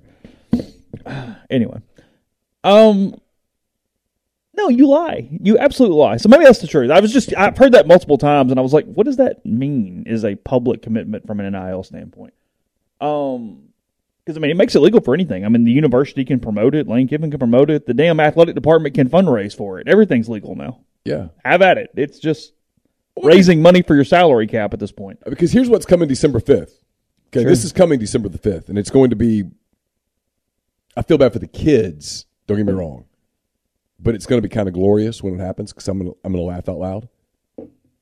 [1.49, 1.79] anyway,
[2.65, 3.15] um,
[4.61, 5.27] no, you lie.
[5.41, 6.17] You absolutely lie.
[6.17, 6.91] So maybe that's the truth.
[6.91, 9.45] I was just I've heard that multiple times, and I was like, what does that
[9.45, 10.03] mean?
[10.05, 12.33] Is a public commitment from an NIL standpoint?
[13.01, 13.69] Um,
[14.25, 15.45] because I mean, it makes it legal for anything.
[15.45, 18.53] I mean, the university can promote it, Lane Kiffin can promote it, the damn athletic
[18.53, 19.87] department can fundraise for it.
[19.87, 20.81] Everything's legal now.
[21.05, 21.29] Yeah.
[21.43, 21.89] Have at it.
[21.95, 22.53] It's just
[23.23, 25.19] raising money for your salary cap at this point.
[25.25, 26.73] Because here's what's coming December 5th.
[27.29, 27.49] Okay, Sure.
[27.49, 29.45] this is coming December the 5th, and it's going to be.
[30.97, 33.05] I feel bad for the kids, don't get me wrong.
[34.01, 36.17] But it's going to be kind of glorious when it happens because I'm going to
[36.23, 37.09] I'm going to laugh out loud.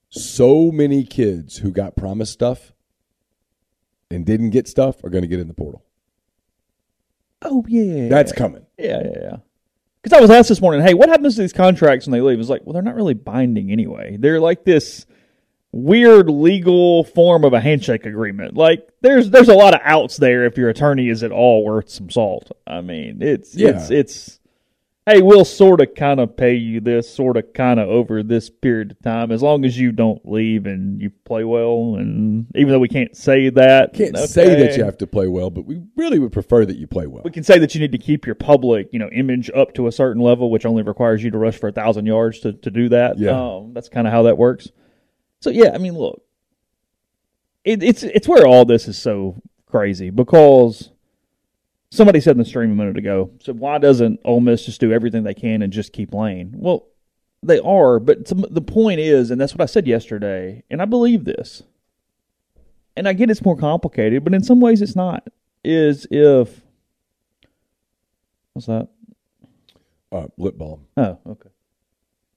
[0.09, 2.71] So many kids who got promised stuff
[4.09, 5.83] and didn't get stuff are going to get in the portal.
[7.41, 8.65] Oh yeah, That's coming.
[8.77, 9.35] Yeah, yeah, yeah.
[10.01, 12.39] Because I was asked this morning, hey, what happens to these contracts when they leave?
[12.39, 14.15] It's like, well, they're not really binding anyway.
[14.17, 15.05] They're like this
[15.71, 18.55] weird legal form of a handshake agreement.
[18.55, 21.89] Like there's there's a lot of outs there if your attorney is at all worth
[21.89, 22.51] some salt.
[22.65, 24.39] I mean, it's it's it's
[25.07, 28.49] hey, we'll sort of kind of pay you this sort of kind of over this
[28.49, 32.73] period of time as long as you don't leave and you play well and even
[32.73, 35.81] though we can't say that Can't say that you have to play well, but we
[35.95, 37.23] really would prefer that you play well.
[37.23, 39.87] we can say that you need to keep your public, you know, image up to
[39.87, 42.69] a certain level, which only requires you to rush for a thousand yards to, to
[42.69, 43.17] do that.
[43.17, 43.31] Yeah.
[43.31, 44.69] Um, that's kind of how that works.
[45.39, 46.21] So yeah, I mean, look,
[47.63, 50.89] it, it's it's where all this is so crazy because
[51.91, 54.91] somebody said in the stream a minute ago, so why doesn't Ole Miss just do
[54.91, 56.51] everything they can and just keep playing?
[56.55, 56.87] Well,
[57.43, 60.85] they are, but some, the point is, and that's what I said yesterday, and I
[60.85, 61.63] believe this,
[62.95, 65.27] and I get it's more complicated, but in some ways it's not.
[65.63, 66.61] Is if
[68.53, 68.87] what's that?
[70.11, 70.85] Uh, lip balm.
[70.95, 71.49] Oh, okay.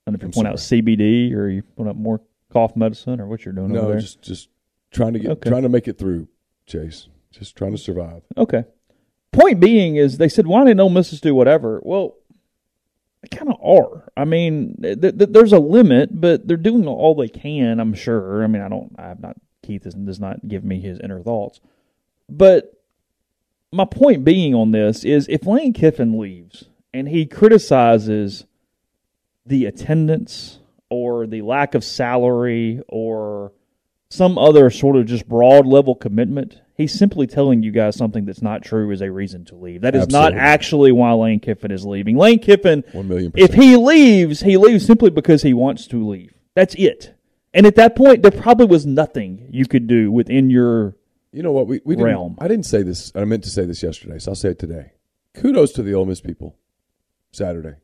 [0.07, 2.21] And if you I'm point out CBD or you point out more
[2.53, 4.49] cough medicine or what you're doing over No, just just
[4.91, 5.49] trying to get Okay.
[5.51, 6.27] trying to make it through,
[6.67, 7.09] Chase.
[7.31, 8.23] Just trying to survive.
[8.37, 8.65] Okay.
[9.33, 11.81] Point being is they said, why didn't Ole Miss just do whatever?
[11.85, 12.17] Well,
[13.23, 14.11] they kind of are.
[14.17, 17.79] I mean, th- th- there's a limit, but they're doing all they can.
[17.79, 18.43] I'm sure.
[18.43, 18.95] I mean, I don't.
[18.99, 19.37] I have not.
[19.63, 21.61] Keith does not give me his inner thoughts,
[22.29, 22.81] but
[23.73, 28.47] my point being on this is if Lane Kiffin leaves and he criticizes
[29.47, 33.53] the attendance or the lack of salary or
[34.09, 38.43] some other sort of just broad level commitment, he's simply telling you guys something that's
[38.43, 39.83] not true is a reason to leave.
[39.83, 42.17] That is not actually why Lane Kiffin is leaving.
[42.17, 46.33] Lane Kiffin, One million if he leaves, he leaves simply because he wants to leave.
[46.55, 47.15] That's it.
[47.53, 50.97] And at that point, there probably was nothing you could do within your.
[51.33, 51.67] You know what?
[51.67, 52.37] We, we didn't, realm.
[52.41, 53.13] I didn't say this.
[53.15, 54.93] I meant to say this yesterday, so I'll say it today.
[55.35, 56.57] Kudos to the Ole Miss people.
[57.33, 57.75] Saturday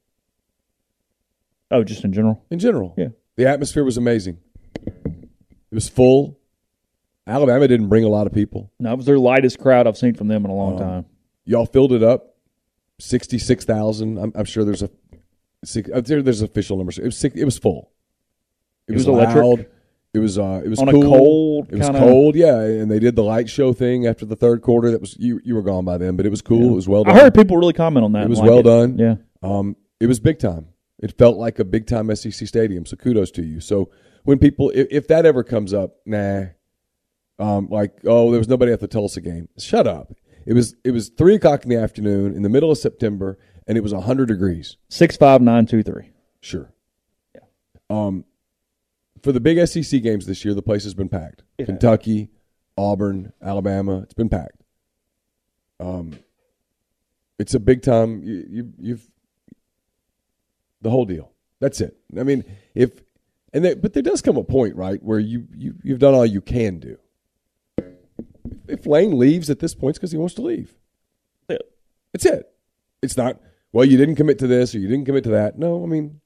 [1.70, 2.44] Oh, just in general.
[2.50, 2.94] in general.
[2.96, 3.08] Yeah.
[3.36, 4.38] The atmosphere was amazing.
[4.84, 6.38] It was full.
[7.26, 8.70] Alabama didn't bring a lot of people.
[8.78, 11.06] No, it was their lightest crowd I've seen from them in a long Um, time.
[11.44, 12.34] Y'all filled it up.
[12.98, 14.18] Sixty six thousand.
[14.18, 14.90] I'm, I'm sure there's a
[15.64, 16.98] six, uh, there, there's official numbers.
[16.98, 17.90] It was six, it was full.
[18.88, 19.44] It, It was, was electric?
[19.44, 19.66] loud.
[20.14, 21.02] It was uh it was On a cool.
[21.02, 22.58] cold It was kinda- cold, yeah.
[22.60, 24.90] And they did the light show thing after the third quarter.
[24.90, 26.72] That was you you were gone by then, but it was cool.
[26.72, 27.16] It was well I done.
[27.20, 28.22] heard people really comment on that.
[28.22, 28.96] It was like well done.
[28.98, 29.16] Yeah.
[29.42, 30.68] Um, it was big time.
[31.00, 32.86] It felt like a big time SEC stadium.
[32.86, 33.60] So kudos to you.
[33.60, 33.90] So
[34.24, 36.46] when people, if, if that ever comes up, nah,
[37.38, 39.48] um, like oh, there was nobody at the Tulsa game.
[39.58, 40.12] Shut up.
[40.46, 43.76] It was it was three o'clock in the afternoon in the middle of September, and
[43.76, 44.76] it was hundred degrees.
[44.88, 46.10] Six five nine two three.
[46.40, 46.72] Sure.
[47.34, 47.40] Yeah.
[47.90, 48.24] Um,
[49.22, 51.42] for the big SEC games this year, the place has been packed.
[51.58, 51.66] Has.
[51.66, 52.30] Kentucky,
[52.78, 54.00] Auburn, Alabama.
[54.00, 54.62] It's been packed.
[55.80, 56.18] Um,
[57.38, 58.22] it's a big time.
[58.22, 59.10] You, you, you've
[60.80, 61.32] the whole deal.
[61.60, 61.96] That's it.
[62.18, 62.44] I mean,
[62.74, 63.02] if
[63.52, 66.24] and there, but there does come a point, right, where you you you've done all
[66.24, 66.98] you can do.
[68.68, 70.74] If Lane leaves at this point, it's because he wants to leave.
[71.48, 71.58] Yeah.
[72.14, 72.50] It's it.
[73.02, 73.40] It's not.
[73.72, 75.58] Well, you didn't commit to this or you didn't commit to that.
[75.58, 76.20] No, I mean,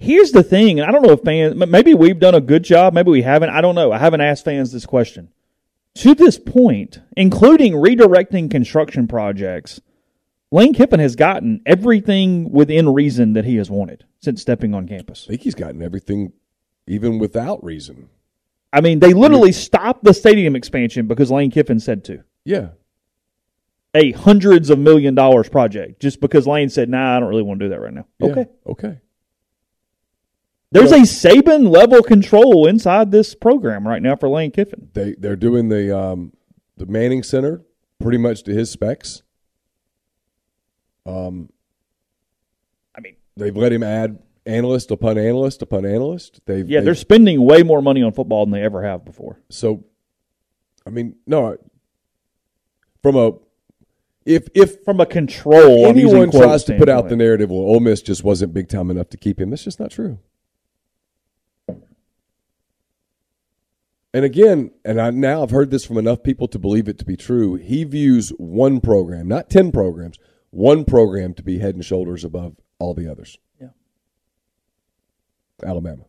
[0.00, 2.94] Here's the thing, and I don't know if fans, maybe we've done a good job,
[2.94, 3.50] maybe we haven't.
[3.50, 3.90] I don't know.
[3.90, 5.30] I haven't asked fans this question.
[5.96, 9.80] To this point, including redirecting construction projects,
[10.52, 15.24] Lane Kiffin has gotten everything within reason that he has wanted since stepping on campus.
[15.26, 16.32] I think he's gotten everything,
[16.86, 18.08] even without reason.
[18.72, 22.22] I mean, they literally stopped the stadium expansion because Lane Kiffin said to.
[22.44, 22.68] Yeah,
[23.94, 27.60] A hundreds of million dollars project just because Lane said, "Nah, I don't really want
[27.60, 29.00] to do that right now." yeah, Okay, okay.
[30.70, 34.90] there's a Saban level control inside this program right now for Lane Kiffin.
[34.92, 36.32] They they're doing the um,
[36.76, 37.62] the Manning Center
[38.00, 39.22] pretty much to his specs.
[41.06, 41.48] Um,
[42.94, 44.18] I mean, they've let him add
[44.48, 46.40] analyst upon analyst upon analyst.
[46.46, 49.38] They've yeah, they've, they're spending way more money on football than they ever have before.
[49.48, 49.84] so.
[50.86, 51.58] I mean, no.
[53.02, 53.32] From a
[54.24, 58.02] if if From a control, anyone tries to put out the narrative, well, Ole Miss
[58.02, 59.50] just wasn't big time enough to keep him.
[59.50, 60.18] That's just not true.
[64.14, 67.04] And again, and I now I've heard this from enough people to believe it to
[67.04, 67.54] be true.
[67.56, 70.18] He views one program, not ten programs,
[70.50, 73.38] one program to be head and shoulders above all the others.
[73.60, 73.68] Yeah.
[75.64, 76.04] Alabama.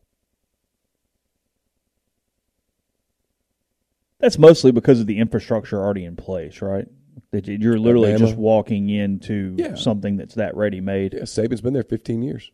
[4.20, 6.88] That's mostly because of the infrastructure already in place, right?
[7.32, 8.28] That you- you're literally Alabama.
[8.30, 9.76] just walking into Yeah.
[9.76, 11.14] something that's that ready made.
[11.14, 12.52] Yeah, Saban's been there fifteen years.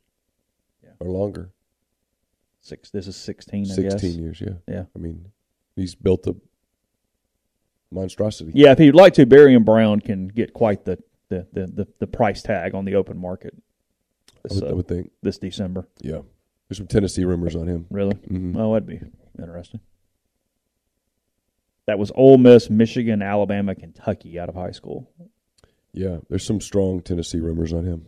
[0.99, 1.51] Or longer.
[2.61, 2.89] Six.
[2.89, 3.65] This is sixteen.
[3.65, 4.19] I Sixteen guess.
[4.19, 4.53] years, yeah.
[4.67, 4.85] Yeah.
[4.95, 5.31] I mean,
[5.75, 6.35] he's built a
[7.91, 8.51] monstrosity.
[8.55, 11.87] Yeah, if he'd like to, Barry and Brown can get quite the the, the, the,
[11.99, 13.55] the price tag on the open market
[14.37, 15.11] I this, would, I uh, would think.
[15.23, 15.87] this December.
[15.99, 16.21] Yeah.
[16.67, 17.85] There's some Tennessee rumors on him.
[17.89, 18.15] Really?
[18.15, 18.57] Mm-hmm.
[18.57, 18.99] Oh, that'd be
[19.37, 19.79] interesting.
[21.87, 25.11] That was Ole Miss, Michigan, Alabama, Kentucky out of high school.
[25.93, 28.07] Yeah, there's some strong Tennessee rumors on him.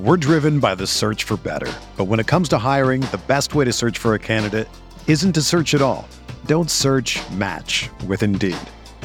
[0.00, 1.72] We're driven by the search for better.
[1.96, 4.68] But when it comes to hiring, the best way to search for a candidate
[5.06, 6.08] isn't to search at all.
[6.46, 8.56] Don't search match with Indeed.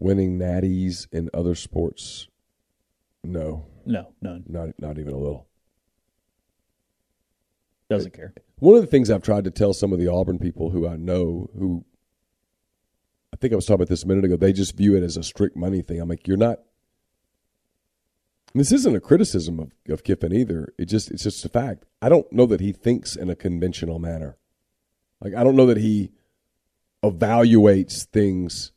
[0.00, 2.26] Winning natties in other sports,
[3.22, 4.44] no, No, none.
[4.48, 5.46] not not even a little.
[7.88, 8.32] Doesn't care.
[8.58, 10.96] One of the things I've tried to tell some of the Auburn people who I
[10.96, 11.84] know who
[13.32, 15.16] I think I was talking about this a minute ago, they just view it as
[15.16, 16.00] a strict money thing.
[16.00, 16.60] I'm like, you're not
[18.52, 20.72] this isn't a criticism of, of Kiffin either.
[20.78, 21.84] It just it's just a fact.
[22.02, 24.36] I don't know that he thinks in a conventional manner.
[25.20, 26.10] Like I don't know that he
[27.04, 28.72] evaluates things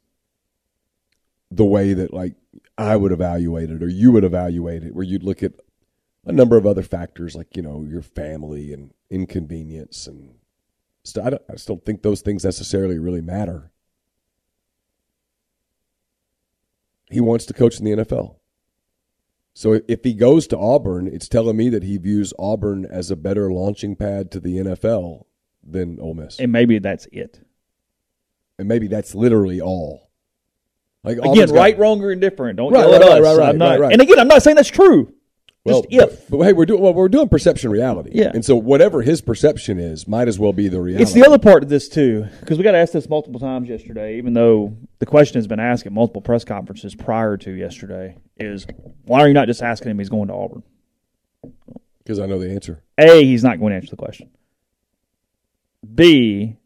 [1.55, 2.35] the way that like
[2.77, 5.53] I would evaluate it or you would evaluate it, where you'd look at
[6.25, 10.35] a number of other factors like you know your family and inconvenience and
[11.03, 13.71] st- I, don't, I just don't think those things necessarily really matter.
[17.11, 18.37] He wants to coach in the NFL.
[19.53, 23.15] So if he goes to Auburn, it's telling me that he views Auburn as a
[23.15, 25.25] better launching pad to the NFL
[25.63, 27.45] than Ole Miss, And maybe that's it.
[28.57, 30.02] and maybe that's literally all.
[31.03, 32.57] Like Again, right, wrong, or indifferent.
[32.57, 33.37] Don't Right, yell right, at right, us.
[33.37, 33.91] right, I'm not, right.
[33.91, 35.13] And again, I'm not saying that's true.
[35.65, 36.29] Well, Just if.
[36.29, 36.93] But, but hey, we're doing well.
[36.93, 38.11] We're doing perception reality.
[38.13, 38.31] Yeah.
[38.33, 41.03] and so whatever his perception is, might as well be the reality.
[41.03, 44.17] It's the other part of this too, because we got asked this multiple times yesterday.
[44.17, 48.67] Even though the question has been asked at multiple press conferences prior to yesterday, is
[49.05, 50.63] why are you not just asking him he's going to Auburn?
[51.99, 52.83] because I know the answer.
[52.97, 54.29] A, he's not going to answer the question.
[55.95, 56.57] B,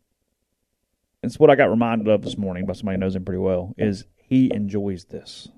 [1.24, 3.74] it's what I got reminded of this morning by somebody who knows him pretty well,
[3.78, 5.50] is he enjoys this.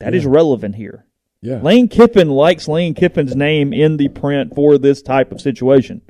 [0.00, 1.06] That is relevant here.
[1.40, 6.00] Yeah, Lane Kiffin likes Lane Kiffin's name in the print for this type of situation.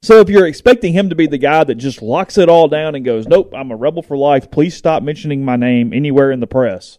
[0.00, 2.94] So if you're expecting him to be the guy that just locks it all down
[2.94, 4.50] and goes, "Nope, I'm a rebel for life.
[4.50, 6.98] Please stop mentioning my name anywhere in the press,"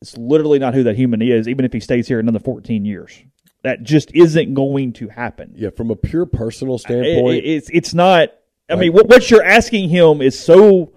[0.00, 1.48] it's literally not who that human is.
[1.48, 3.22] Even if he stays here another 14 years,
[3.62, 5.52] that just isn't going to happen.
[5.56, 5.70] yeah.
[5.70, 8.32] From a pure personal standpoint, it- it's it's not.
[8.70, 10.92] I Like- mean, what, what you're asking him is so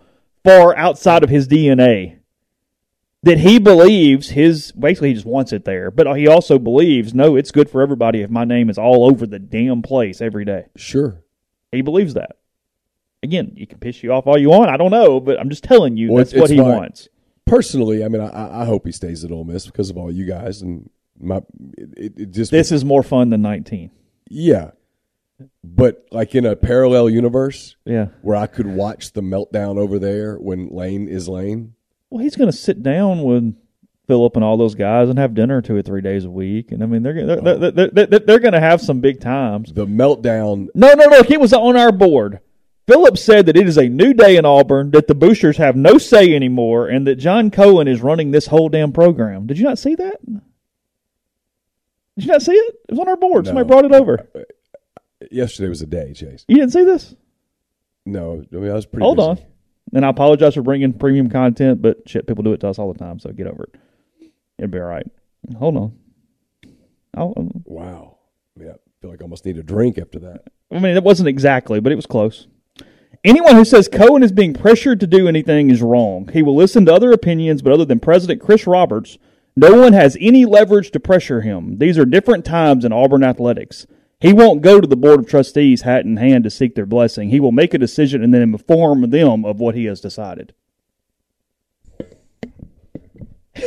[0.45, 2.16] far outside of his DNA
[3.23, 7.35] that he believes his basically he just wants it there, but he also believes no,
[7.35, 10.65] it's good for everybody if my name is all over the damn place every day.
[10.75, 11.23] sure.
[11.71, 12.37] He believes that.
[13.23, 14.69] Again, you can piss you off all you want.
[14.69, 16.67] I don't know, but I'm just telling you Well, that's what he fine.
[16.67, 17.09] wants.
[17.45, 20.25] Personally, I mean, I, I hope he stays at Ole Miss because of all you
[20.25, 20.89] guys and
[21.19, 21.41] my.
[21.77, 23.89] It, it just This is more fun than 19.
[24.29, 24.71] yeah,
[25.63, 28.07] but like in a parallel universe Yeah.
[28.21, 31.73] where I could watch the meltdown over there when Lane is Lane.
[32.09, 33.55] Well, he's going to sit down with
[34.07, 36.81] Philip and all those guys and have dinner two or three days a week, and
[36.81, 39.73] I mean they're they're they're, they're, they're, they're going to have some big times.
[39.73, 41.23] The meltdown No, no, no.
[41.23, 42.39] He was on our board.
[42.87, 45.97] Philip said that it is a new day in Auburn, that the boosters have no
[45.97, 49.45] say anymore, and that John Cohen is running this whole damn program.
[49.45, 50.25] Did you not see that?
[50.25, 50.43] Did
[52.25, 52.75] you not see it?
[52.87, 53.45] It was on our board.
[53.45, 54.29] Somebody brought it over.
[54.33, 56.45] Uh, uh, yesterday was a day, Chase.
[56.47, 57.13] You didn't see this?
[58.05, 59.03] No, I mean I was pretty.
[59.03, 59.29] Hold busy.
[59.29, 59.37] on.
[59.93, 62.91] And I apologize for bringing premium content, but shit, people do it to us all
[62.91, 63.79] the time, so get over it.
[64.57, 65.07] It'll be all right.
[65.57, 65.97] Hold on.
[67.15, 68.17] I'll, um, Wow.
[68.59, 70.43] Yeah, I feel like I almost need a drink after that.
[70.71, 72.47] I mean, it wasn't exactly, but it was close.
[73.23, 76.29] Anyone who says Cohen is being pressured to do anything is wrong.
[76.31, 79.17] He will listen to other opinions, but other than President Chris Roberts,
[79.55, 81.79] no one has any leverage to pressure him.
[81.79, 83.87] These are different times in Auburn athletics.
[84.19, 87.29] He won't go to the Board of Trustees hat in hand to seek their blessing.
[87.29, 90.53] He will make a decision and then inform them of what he has decided.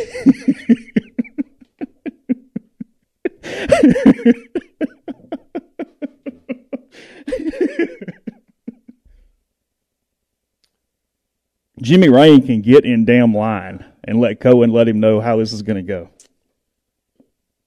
[11.81, 15.53] Jimmy Rane can get in damn line and let Cohen let him know how this
[15.53, 16.11] is going to go.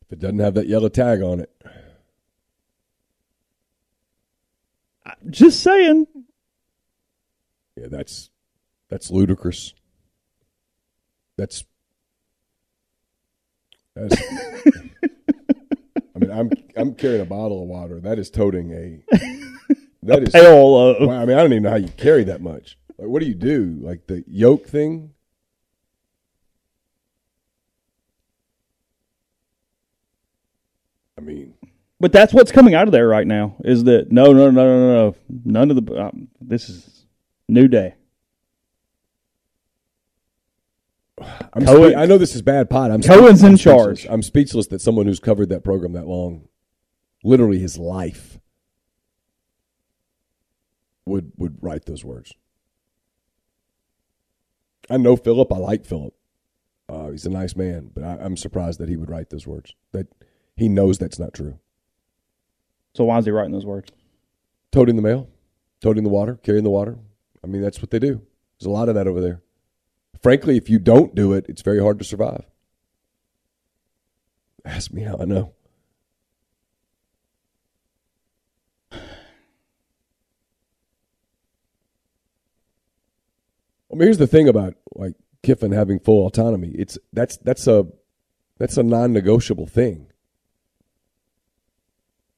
[0.02, 1.50] If it doesn't have that yellow tag on it,
[5.30, 6.08] Just saying.
[7.76, 8.30] yeah, that's
[8.90, 9.74] that's ludicrous.
[11.38, 11.66] That's
[13.96, 14.16] that's.
[16.16, 18.00] I mean, I'm I'm carrying a bottle of water.
[18.00, 19.04] That is toting a.
[20.04, 20.30] That is.
[20.30, 22.78] Pail of I mean, I don't even know how you carry that much.
[22.98, 23.78] Like, what do you do?
[23.82, 25.12] Like the yoke thing?
[31.18, 31.54] I mean,
[32.04, 34.94] But that's what's coming out of there right now is that no, no, no, no,
[34.94, 35.96] no, none of the.
[35.96, 37.06] Um, this is
[37.48, 37.96] new day.
[41.18, 42.92] I'm Cohen- spe- I know this is bad pot.
[42.92, 44.06] I'm Cohen's in charge.
[44.10, 46.50] I'm speechless that someone who's covered that program that long,
[47.24, 48.38] literally his life,
[51.06, 52.34] would would write those words.
[54.90, 55.54] I know Philip.
[55.54, 56.14] I like Philip.
[56.90, 59.74] Uh, he's a nice man, but I, I'm surprised that he would write those words.
[59.94, 60.08] That
[60.58, 61.60] he knows that's not true.
[62.94, 63.92] So why is he writing those words?
[64.72, 65.28] Toting the mail,
[65.82, 66.98] toting the water, carrying the water.
[67.44, 68.22] I mean, that's what they do.
[68.60, 69.42] There's a lot of that over there.
[70.22, 72.46] Frankly, if you don't do it, it's very hard to survive.
[74.64, 75.54] Ask me how I know.
[83.92, 85.14] I mean, here's the thing about like
[85.44, 86.70] Kiffin having full autonomy.
[86.70, 87.86] It's that's that's a
[88.58, 90.08] that's a non-negotiable thing.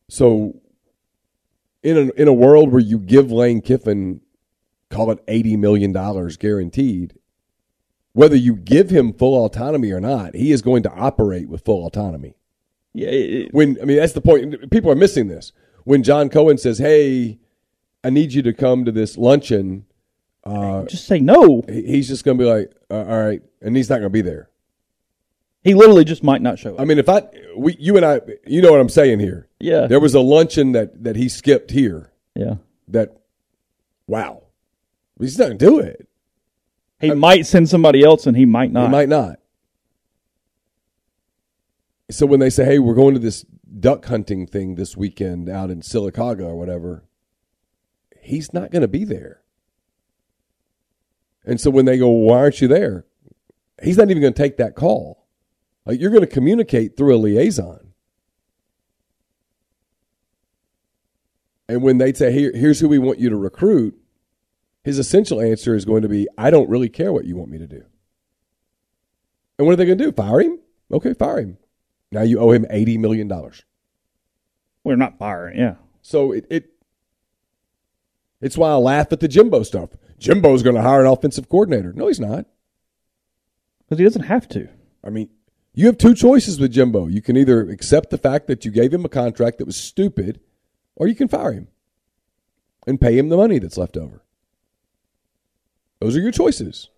[0.10, 0.62] So
[1.84, 4.22] in a, in a world where you give Lane Kiffin,
[4.90, 7.16] call it eighty million dollars guaranteed,
[8.14, 11.86] whether you give him full autonomy or not, he is going to operate with full
[11.86, 12.36] autonomy.
[12.94, 14.72] Yeah, it, When I mean that's the point.
[14.72, 15.52] People are missing this.
[15.84, 17.40] When John Cohen says, "Hey,
[18.04, 19.86] I need you to come to this luncheon,"
[20.44, 21.64] uh, just say no.
[21.68, 24.22] he's just going to be like, uh, "All right," and he's not going to be
[24.22, 24.50] there.
[25.66, 26.80] He literally just might not show up.
[26.80, 27.24] I mean, if I,
[27.58, 29.50] we, you and I, you know what I'm saying here.
[29.60, 32.12] yeah, There was a luncheon that that he skipped here.
[32.36, 32.56] yeah.
[32.88, 33.18] That,
[34.06, 34.44] wow,
[35.20, 36.08] he's not gonna do it.
[37.00, 38.86] He might send somebody else, and he might not.
[38.86, 39.40] He might not.
[42.12, 43.44] So when they say, "Hey, we're going to this
[43.80, 47.06] duck hunting thing this weekend out in Sylacauga or whatever,"
[48.22, 49.42] he's not going to be there.
[51.44, 53.06] And so when they go, "Why aren't you there?"
[53.82, 55.25] He's not even going to take that call.
[55.86, 57.94] Like you're going to communicate through a liaison.
[61.68, 63.98] And when they say, Here, "Here's who we want you to recruit,"
[64.84, 67.58] his essential answer is going to be, "I don't really care what you want me
[67.58, 67.84] to do."
[69.58, 70.12] And what are they going to do?
[70.12, 70.60] Fire him?
[70.92, 71.58] Okay, fire him.
[72.12, 73.64] Now you owe him eighty million dollars.
[74.84, 75.58] We're not firing.
[75.58, 76.70] Yeah, So it, it
[78.42, 79.90] it's why I laugh at the Jimbo stuff.
[80.20, 81.92] Jimbo's going to hire an offensive coordinator.
[81.94, 82.46] No, he's not.
[83.80, 84.70] because he doesn't have to.
[85.04, 85.30] I mean,
[85.76, 87.08] you have two choices with Jimbo.
[87.08, 90.40] You can either accept the fact that you gave him a contract that was stupid,
[90.96, 91.68] or you can fire him
[92.88, 94.24] and pay him the money that's left over.
[96.00, 96.90] Those are your choices.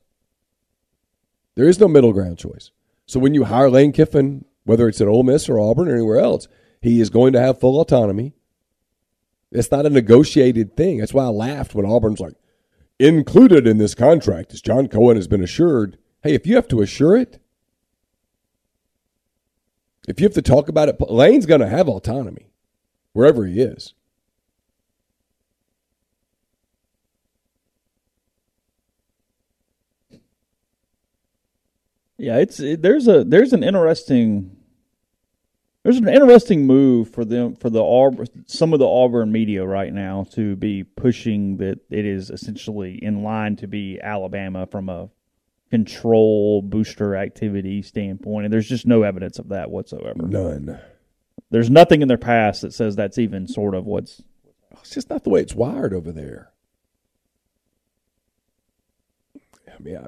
[1.55, 2.71] There is no middle ground choice.
[3.05, 6.19] So when you hire Lane Kiffin, whether it's at Ole Miss or Auburn or anywhere
[6.19, 6.47] else,
[6.81, 8.33] he is going to have full autonomy.
[9.51, 10.97] It's not a negotiated thing.
[10.97, 12.35] That's why I laughed when Auburn's like,
[12.99, 15.97] included in this contract is John Cohen has been assured.
[16.21, 17.39] Hey, if you have to assure it,
[20.07, 22.49] if you have to talk about it, Lane's going to have autonomy
[23.13, 23.93] wherever he is.
[32.17, 34.57] Yeah, it's it, there's a there's an interesting
[35.83, 39.93] there's an interesting move for them for the Auburn some of the Auburn media right
[39.93, 45.09] now to be pushing that it is essentially in line to be Alabama from a
[45.69, 50.23] control booster activity standpoint, and there's just no evidence of that whatsoever.
[50.23, 50.79] None.
[51.49, 54.21] There's nothing in their past that says that's even sort of what's
[54.81, 56.51] It's just not the way it's wired over there.
[59.67, 60.07] I mean, I,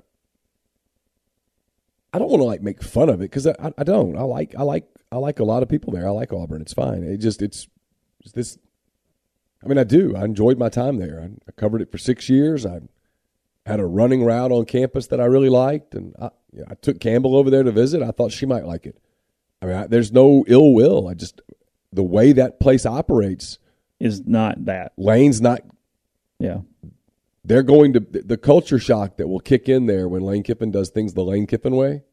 [2.14, 4.18] I don't want to like make fun of it because I, I don't.
[4.18, 6.08] I like I like I like a lot of people there.
[6.08, 6.62] I like Auburn.
[6.62, 7.04] It's fine.
[7.04, 7.68] It just it's,
[8.22, 8.58] it's this.
[9.64, 10.16] I mean, I do.
[10.16, 11.22] I enjoyed my time there.
[11.22, 12.66] I, I covered it for six years.
[12.66, 12.82] I
[13.70, 17.00] had a running route on campus that I really liked, and I, yeah, I took
[17.00, 18.02] Campbell over there to visit.
[18.02, 18.98] I thought she might like it.
[19.62, 21.08] I mean, I, there's no ill will.
[21.08, 21.42] I just
[21.94, 23.60] the way that place operates.
[24.00, 24.94] is not that.
[24.98, 25.62] Lane's not
[26.40, 26.60] Yeah.
[27.44, 30.90] they're going to the culture shock that will kick in there when Lane Kiffin does
[30.90, 32.04] things the Lane Kiffin way.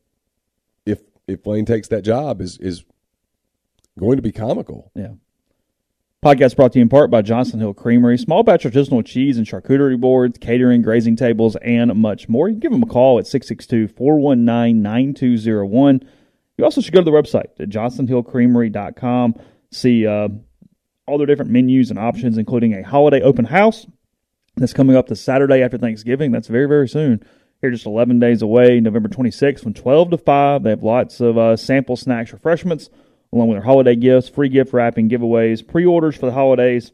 [0.84, 2.84] If if Lane takes that job, is is
[3.98, 4.90] going to be comical.
[4.94, 5.14] Yeah.
[6.24, 9.46] Podcast brought to you in part by Johnson Hill Creamery, small batch artisanal cheese and
[9.46, 12.48] charcuterie boards, catering, grazing tables, and much more.
[12.48, 16.08] You can give them a call at 662 419 9201.
[16.56, 19.34] You also should go to the website at johnsonhillcreamery.com,
[19.70, 20.28] see uh,
[21.06, 23.86] all their different menus and options, including a holiday open house
[24.56, 26.32] that's coming up the Saturday after Thanksgiving.
[26.32, 27.24] That's very, very soon.
[27.60, 30.62] Here, just 11 days away, November 26th, from 12 to 5.
[30.62, 32.88] They have lots of uh, sample snacks, refreshments,
[33.32, 36.92] along with their holiday gifts, free gift wrapping, giveaways, pre orders for the holidays,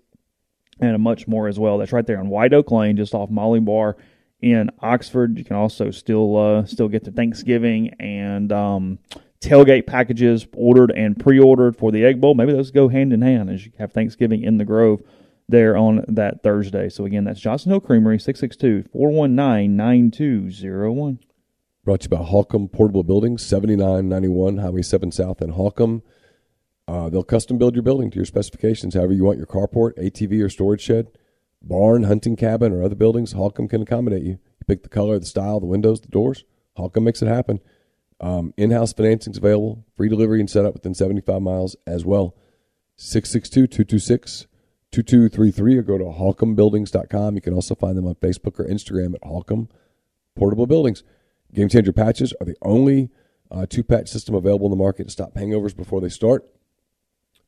[0.80, 1.78] and much more as well.
[1.78, 3.96] That's right there on White Oak Lane, just off Molly Barr
[4.40, 5.38] in Oxford.
[5.38, 8.98] You can also still uh, still get the Thanksgiving and um,
[9.40, 12.34] tailgate packages ordered and pre-ordered for the Egg Bowl.
[12.34, 15.02] Maybe those go hand in hand as you have Thanksgiving in the Grove
[15.48, 16.88] there on that Thursday.
[16.88, 21.18] So again, that's Johnson Hill Creamery, 662-419-9201.
[21.84, 25.50] Brought to you by Holcomb Portable Buildings, seventy nine ninety one Highway seven South in
[25.50, 26.02] Holcomb.
[26.88, 30.42] Uh, they'll custom build your building to your specifications, however you want your carport, ATV
[30.42, 31.08] or storage shed,
[31.62, 33.32] barn, hunting cabin, or other buildings.
[33.32, 34.32] Holcomb can accommodate you.
[34.32, 36.44] You pick the color, the style, the windows, the doors.
[36.76, 37.60] Holcomb makes it happen.
[38.20, 42.36] Um, in-house financing is available, free delivery and setup within 75 miles as well.
[42.98, 47.34] 662-226-2233 or go to holcombbuildings.com.
[47.34, 49.68] You can also find them on Facebook or Instagram at Holcomb
[50.36, 51.02] Portable Buildings.
[51.52, 53.10] Game Changer patches are the only
[53.50, 56.46] uh, two-patch system available in the market to stop hangovers before they start.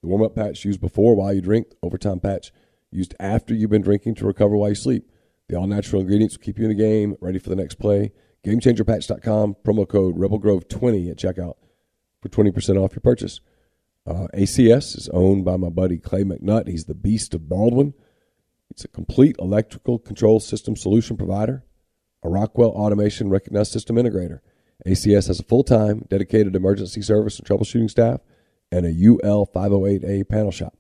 [0.05, 2.53] The warm-up patch used before while you drink, overtime patch
[2.91, 5.11] used after you've been drinking to recover while you sleep.
[5.49, 8.13] The all-natural ingredients will keep you in the game, ready for the next play.
[8.45, 11.55] GameChangerPatch.com, promo code RebelGrove20 at checkout
[12.21, 13.41] for 20% off your purchase.
[14.07, 16.69] Uh, ACS is owned by my buddy Clay McNutt.
[16.69, 17.95] He's the beast of Baldwyn.
[18.71, 21.65] It's a complete electrical control system solution provider,
[22.23, 24.41] a Rockwell automation recognized system integrator.
[24.87, 28.21] ACS has a full time, dedicated emergency service and troubleshooting staff
[28.75, 30.77] and a UL 508A panel shop.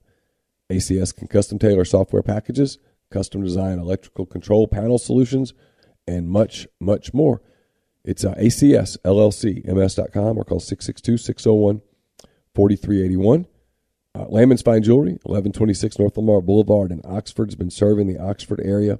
[0.68, 2.78] ACS can custom tailor software packages,
[3.10, 5.54] custom design electrical control panel solutions,
[6.06, 7.40] and much, much more.
[8.04, 11.82] It's uh, ACS LLC, ms.com, or call 662 601
[12.54, 13.46] 4381.
[14.16, 18.60] Uh, Layman's Fine Jewelry, 1126 North Lamar Boulevard in Oxford, has been serving the Oxford
[18.64, 18.98] area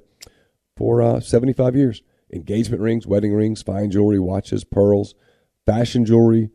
[0.77, 2.01] for uh, 75 years.
[2.31, 5.15] Engagement rings, wedding rings, fine jewelry, watches, pearls,
[5.65, 6.49] fashion jewelry,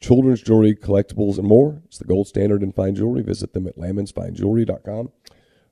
[0.00, 1.82] children's jewelry, collectibles, and more.
[1.86, 3.22] It's the gold standard in fine jewelry.
[3.22, 5.10] Visit them at laymansfinejewelry.com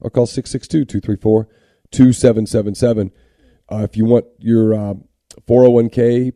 [0.01, 1.49] or call 662 234
[1.91, 3.11] 2777.
[3.71, 4.95] Uh, If you want your uh,
[5.47, 6.33] 401k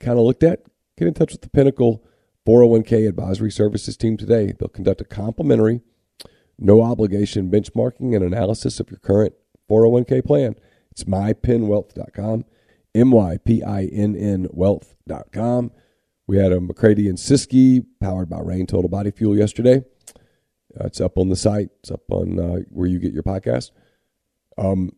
[0.00, 0.64] kind of looked at,
[0.96, 2.04] get in touch with the Pinnacle
[2.46, 4.52] 401k Advisory Services team today.
[4.58, 5.80] They'll conduct a complimentary,
[6.58, 9.34] no obligation benchmarking and analysis of your current
[9.70, 10.56] 401k plan.
[10.90, 12.44] It's mypinwealth.com,
[12.94, 15.72] M Y P I N N wealth.com.
[16.26, 19.84] We had a McCready and Siskey powered by Rain Total Body Fuel yesterday.
[20.78, 21.68] Uh, it's up on the site.
[21.80, 23.70] It's up on uh, where you get your podcast.
[24.56, 24.92] Um,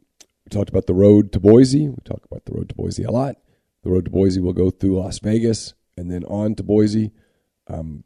[0.45, 1.89] we talked about the road to Boise.
[1.89, 3.37] We talk about the road to Boise a lot.
[3.83, 7.13] The road to Boise will go through Las Vegas and then on to Boise.
[7.67, 8.05] Um,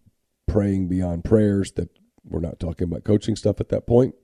[0.48, 1.90] praying beyond prayers that
[2.24, 4.14] we're not talking about coaching stuff at that point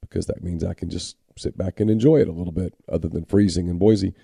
[0.00, 3.08] because that means I can just sit back and enjoy it a little bit other
[3.08, 4.14] than freezing in Boise.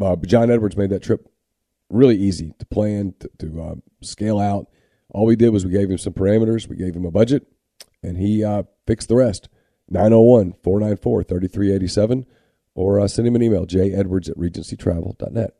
[0.00, 1.28] Uh, John Edwards made that trip
[1.92, 4.66] really easy to plan, to, to uh, scale out.
[5.10, 7.46] All we did was we gave him some parameters, we gave him a budget,
[8.02, 9.48] and he uh, fixed the rest.
[9.90, 12.26] 901 494 3387
[12.74, 15.54] or uh, send him an email, jedwards at regencytravel.net.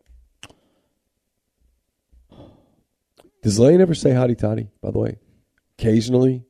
[3.43, 5.18] Does Lane ever say hotty toddy, by the way?
[5.78, 6.45] Occasionally,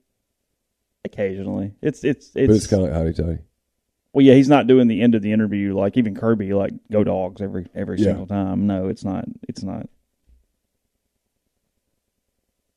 [1.04, 3.38] Occasionally, it's it's but it's, it's kind of like hotty toddy.
[4.12, 4.34] Well, yeah.
[4.34, 7.66] He's not doing the end of the interview like even Kirby, like go dogs every
[7.74, 8.04] every Yeah.
[8.06, 8.66] single time.
[8.66, 9.24] No, it's not.
[9.48, 9.88] It's not.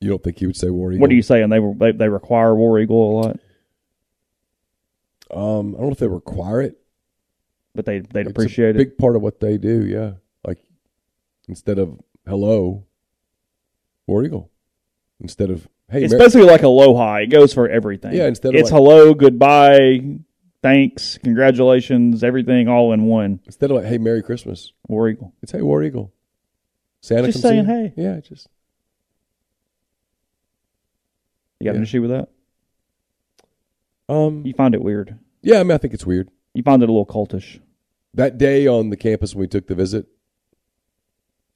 [0.01, 1.01] You don't think he would say War Eagle?
[1.01, 1.49] What are you saying?
[1.49, 3.39] They were they, they require War Eagle a lot,
[5.31, 6.77] Um, I don't know if they require it.
[7.73, 8.77] but they they'd It's a appreciate it.
[8.77, 10.13] Big part of what they do, yeah.
[10.45, 10.59] Like
[11.47, 12.85] instead of hello,
[14.07, 14.51] War Eagle.
[15.19, 17.15] Instead of hey, It's Mer- basically like aloha.
[17.17, 18.13] It goes for everything.
[18.13, 20.19] Yeah, instead of it's like- hello, goodbye,
[20.65, 23.39] thanks, congratulations, everything all in one.
[23.45, 25.33] instead of like hey, Merry Christmas, War Eagle.
[25.43, 26.11] it's hey, War Eagle.
[27.01, 27.65] Santa Just saying in.
[27.67, 27.93] hey.
[27.95, 28.47] Yeah, just
[31.59, 31.77] You got Yeah.
[31.77, 32.29] an issue with that?
[34.09, 35.17] um, You find it weird.
[35.43, 35.59] yeah.
[35.59, 36.29] I mean, I think it's weird.
[36.55, 37.59] You find it a little cultish.
[38.13, 40.07] That day on the campus when we took the visit,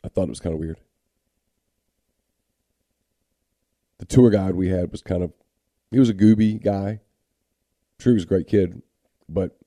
[0.04, 0.80] I thought it was kind of weird.
[3.98, 5.34] The tour guide we had was kind of,
[5.92, 7.00] he was a gooby guy.
[8.00, 8.82] I'm he was a great kid,
[9.30, 9.58] but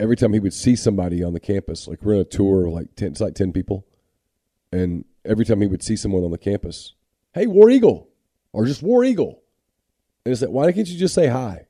[0.00, 2.72] every time he would see somebody on the campus, like we're on a tour of
[2.72, 3.86] like 10, it's like 10 people,
[4.72, 6.94] and every time he would see someone on the campus,
[7.34, 8.08] hey, War Eagle,
[8.52, 9.42] or just War Eagle.
[10.24, 11.66] And it's like, why can't you just say hi?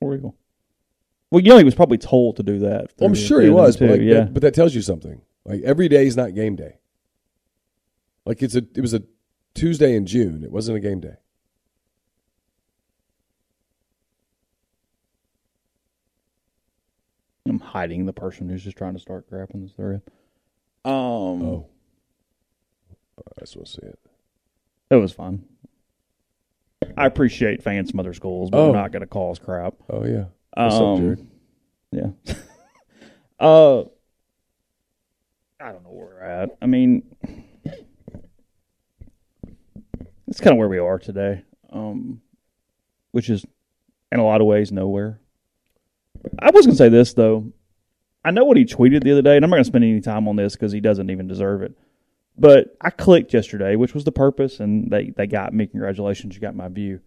[0.00, 0.36] War Eagle.
[1.30, 2.92] Well, you know, he was probably told to do that.
[2.98, 4.14] Well, I'm sure he was, but, too, like, yeah.
[4.14, 5.20] that, but that tells you something.
[5.44, 6.78] Like every day is not game day.
[8.26, 9.02] Like it's a it was a
[9.54, 10.44] Tuesday in June.
[10.44, 11.16] It wasn't a game day.
[17.48, 20.02] I'm hiding the person who's just trying to start grabbing this thread.
[20.84, 21.66] Um, Oh,
[23.18, 23.98] I want to see it.
[24.90, 25.44] it was fun.
[26.96, 28.70] I appreciate fans from other schools, but Oh.
[28.70, 29.74] we're not going to cause crap.
[29.90, 30.24] Oh yeah.
[30.54, 31.26] What's up, Um, Jared?
[31.92, 32.34] Yeah.
[33.40, 33.80] uh,
[35.60, 36.56] I don't know where we're at.
[36.62, 37.02] I mean,
[40.26, 42.20] it's kind of where we are today, um,
[43.12, 43.44] which is
[44.12, 45.20] in a lot of ways nowhere.
[46.38, 47.52] I was going to say this though.
[48.28, 50.02] I know what he tweeted the other day, and I'm not going to spend any
[50.02, 51.72] time on this because he doesn't even deserve it.
[52.36, 55.66] But I clicked yesterday, which was the purpose, and they, they got me.
[55.66, 57.00] Congratulations, you got my view.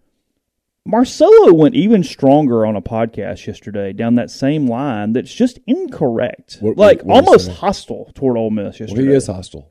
[0.84, 6.58] Marcello went even stronger on a podcast yesterday down that same line that's just incorrect.
[6.60, 9.08] What- like what almost hostile toward Ole Miss Well, yesterday.
[9.10, 9.70] he is hostile.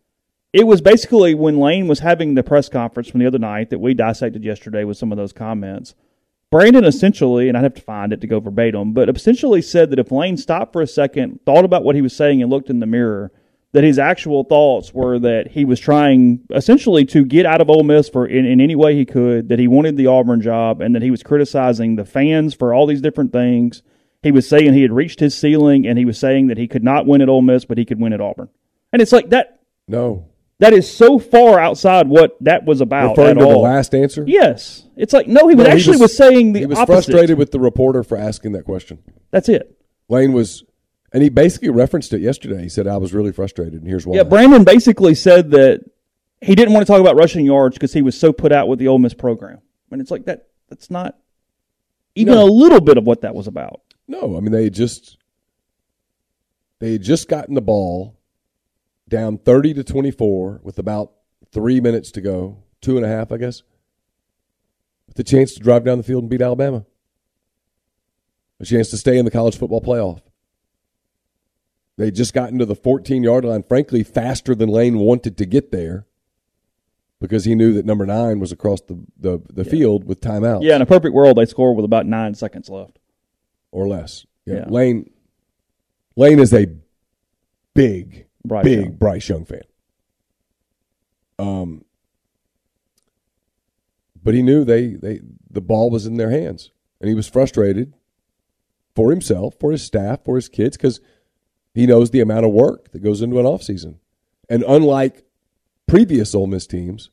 [0.53, 3.79] It was basically when Lane was having the press conference from the other night that
[3.79, 5.95] we dissected yesterday with some of those comments.
[6.51, 9.99] Brandon essentially, and I'd have to find it to go verbatim, but essentially said that
[9.99, 12.79] if Lane stopped for a second, thought about what he was saying, and looked in
[12.79, 13.31] the mirror,
[13.71, 17.83] that his actual thoughts were that he was trying essentially to get out of Ole
[17.83, 20.93] Miss for in, in any way he could, that he wanted the Auburn job, and
[20.93, 23.81] that he was criticizing the fans for all these different things.
[24.21, 26.83] He was saying he had reached his ceiling, and he was saying that he could
[26.83, 28.49] not win at Ole Miss, but he could win at Auburn.
[28.91, 30.27] And it's like that No.
[30.61, 34.23] That is so far outside what that was about Referring to the last answer.
[34.27, 37.11] yes, it's like no, he was No, he actually was, saying the he was opposite.
[37.11, 38.99] frustrated with the reporter for asking that question.
[39.31, 39.75] That's it.
[40.07, 40.63] Lane was,
[41.13, 42.61] and he basically referenced it yesterday.
[42.61, 45.81] He said, "I was really frustrated, and here's why." Yeah, Brandon basically said that
[46.41, 48.79] he didn't want to talk about rushing yards because he was so put out with
[48.79, 49.59] the Ole Miss program,
[49.91, 50.47] and it's like that.
[50.69, 51.17] That's not
[52.15, 52.43] even No.
[52.43, 53.81] a little bit of what that was about.
[54.07, 55.17] No, I mean they had just
[56.79, 58.17] they had just gotten the ball
[59.11, 61.11] down 30 to 24 with about
[61.51, 63.61] three minutes to go, two and a half, I guess,
[65.05, 66.85] with the chance to drive down the field and beat Alabama.
[68.59, 70.21] A chance to stay in the college football playoff.
[71.97, 75.71] They just got into the 14 yard line, frankly, faster than Lane wanted to get
[75.71, 76.07] there
[77.19, 80.63] because he knew that number nine was across the, the, the field with timeouts.
[80.63, 82.97] Yeah, in a perfect world, they score with about nine seconds left.
[83.71, 84.25] Or less.
[84.45, 84.55] Yeah.
[84.55, 84.65] Yeah.
[84.69, 85.09] Lane
[86.15, 86.67] Lane is a
[87.73, 88.91] big, Bryce big Young.
[88.95, 89.63] Bryce Young fan.
[91.39, 91.85] Um,
[94.23, 97.93] but he knew they, they the ball was in their hands, and he was frustrated
[98.95, 101.01] for himself, for his staff, for his kids, because
[101.73, 103.95] he knows the amount of work that goes into an offseason.
[104.49, 105.23] And unlike
[105.87, 107.09] previous Ole Miss teams,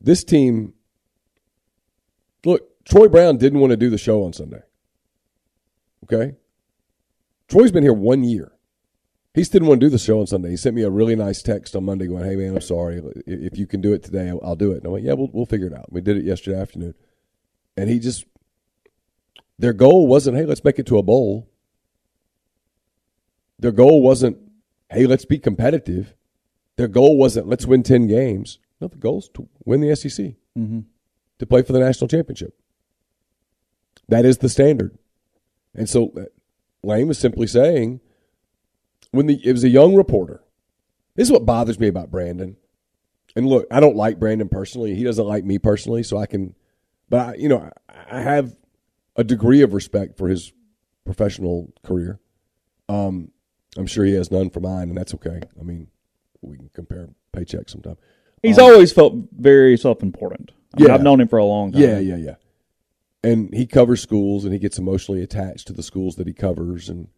[0.00, 0.74] this team
[2.44, 4.62] look, Troy Brown didn't want to do the show on Sunday.
[6.04, 6.36] Okay?
[7.48, 8.52] Troy's been here one year.
[9.34, 10.50] He just didn't want to do the show on Sunday.
[10.50, 13.00] He sent me a really nice text on Monday going, "Hey man, I'm sorry.
[13.26, 15.46] If you can do it today, I'll, do it." And I went, "Yeah, we'll we'll
[15.46, 16.94] figure it out." We did it yesterday afternoon,
[17.76, 18.24] and he just
[19.58, 21.48] their goal wasn't, "Hey, let's make it to a bowl."
[23.58, 24.38] Their goal wasn't,
[24.90, 26.14] "Hey, let's be competitive."
[26.76, 30.34] Their goal wasn't, "Let's win ten games." No, the goal is to win the SEC,
[30.58, 30.80] Mm-hmm.
[31.38, 32.54] to play for the national championship.
[34.08, 34.98] That is the standard,
[35.74, 36.24] and so uh,
[36.82, 38.00] Lane was simply saying
[39.12, 40.42] when the it was a young reporter.
[41.16, 42.56] This is what bothers me about Brandon.
[43.36, 44.94] And look, I don't like Brandon personally.
[44.94, 46.54] He doesn't like me personally, so I can.
[47.08, 48.56] But I, you know, I, have
[49.16, 50.52] a degree of respect for his
[51.04, 52.20] professional career.
[52.88, 53.30] Um,
[53.76, 55.40] I'm sure he has none for mine, and that's okay.
[55.58, 55.88] I mean,
[56.40, 57.96] we can compare paychecks sometime.
[58.42, 60.52] He's Um, always felt very self-important.
[60.74, 60.94] I mean, Yeah.
[60.94, 61.82] I've known him for a long time.
[61.82, 62.36] Yeah, yeah, yeah.
[63.22, 66.88] And he covers schools, and he gets emotionally attached to the schools that he covers.
[66.88, 67.08] And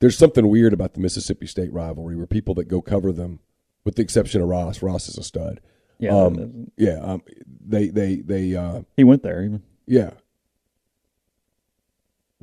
[0.00, 3.40] there's something weird about the Mississippi State rivalry, where people that go cover them,
[3.84, 5.60] with the exception of Ross, Ross is a stud.
[5.98, 6.10] yeah.
[6.16, 7.22] Um, yeah, um,
[7.66, 9.62] they they they uh, he went there even.
[9.86, 10.10] yeah.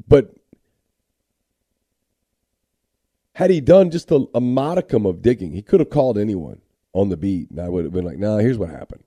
[0.08, 0.36] But
[3.34, 6.62] had he done just a, a modicum of digging, he could have called anyone
[6.93, 9.03] on the beat, and I would have been like, "Nah, here's what happened."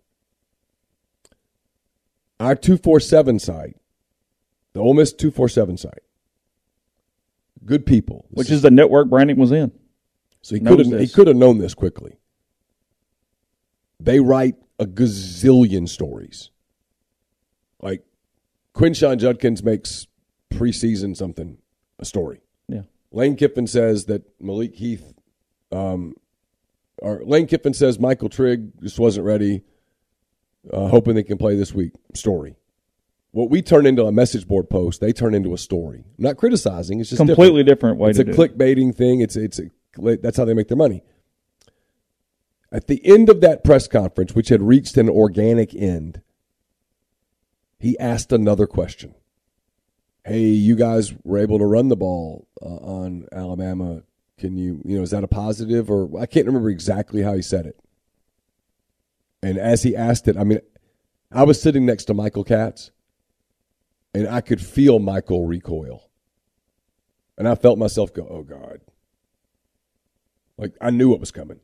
[2.40, 3.76] Our two four seven site,
[4.72, 6.02] the Ole Miss two four seven site,
[7.68, 9.70] good people, This which is the network Brandon was in.
[10.42, 12.16] so he could have he could have known this quickly.
[14.00, 16.50] They write a gazillion stories.
[17.80, 18.04] Like
[18.74, 20.06] Quinshon Judkins makes
[20.50, 21.58] preseason something
[21.98, 22.40] a story.
[22.68, 22.82] Yeah.
[23.12, 25.14] Lane Kiffin says that Malik Heath,
[25.72, 26.14] um,
[26.98, 29.62] or Lane Kiffin says Michael Trigg just wasn't ready,
[30.72, 31.92] uh, hoping they can play this week.
[32.14, 32.56] Story.
[33.32, 35.98] What we turn into a message board post, they turn into a story.
[36.18, 37.00] I'm not criticizing.
[37.00, 38.36] It's just different Completely different, way it's to a do it.
[38.56, 39.20] clickbaiting thing.
[39.20, 39.70] It's it's a,
[40.16, 41.02] that's how they make their money.
[42.72, 46.20] At the end of that press conference, which had reached an organic end,
[47.78, 49.14] he asked another question.
[50.24, 54.02] Hey, you guys were able to run the ball uh, on Alabama.
[54.38, 57.42] Can you, you know, is that a positive or I can't remember exactly how he
[57.42, 57.78] said it.
[59.42, 60.60] And as he asked it, I mean,
[61.32, 62.90] I was sitting next to Michael Katz,
[64.14, 66.08] and I could feel Michael recoil.
[67.36, 68.80] And I felt myself go, oh God.
[70.56, 71.60] Like I knew what was coming.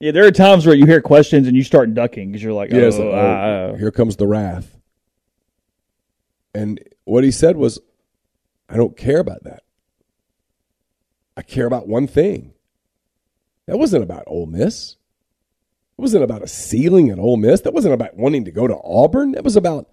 [0.00, 2.72] Yeah, there are times where you hear questions and you start ducking because you're like,
[2.72, 4.78] oh, like, oh, uh, here comes the wrath.
[6.54, 7.78] And what he said was,
[8.68, 9.62] I don't care about that.
[11.36, 12.54] I care about one thing.
[13.66, 14.96] That wasn't about Ole Miss.
[15.98, 17.60] It wasn't about a ceiling at Ole Miss.
[17.60, 19.32] That wasn't about wanting to go to Auburn.
[19.32, 19.86] That was about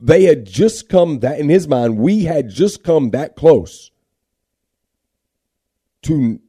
[0.00, 3.90] they had just come that in his mind, we had just come that close
[6.02, 6.40] to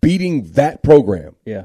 [0.00, 1.34] beating that program.
[1.44, 1.64] yeah.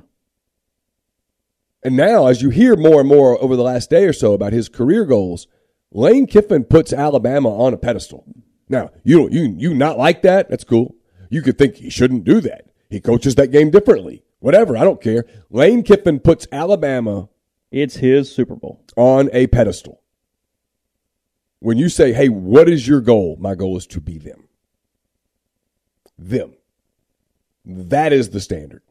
[1.83, 4.53] And now, as you hear more and more over the last day or so about
[4.53, 5.47] his career goals,
[5.91, 8.23] Lane Kiffin puts Alabama on a pedestal.
[8.69, 10.47] Now, you don't you you not like that?
[10.49, 10.93] That's cool.
[11.31, 12.65] You could think he shouldn't do that.
[12.91, 14.23] He coaches that game differently.
[14.39, 15.25] Whatever, I don't care.
[15.49, 17.29] Lane Kiffin puts Alabama
[17.71, 18.83] It's his Super Bowl.
[18.95, 20.00] on a pedestal.
[21.61, 24.49] When you say, "Hey, what is your goal?" My goal is to be them.
[26.17, 26.53] Them.
[27.63, 28.81] That is the standard.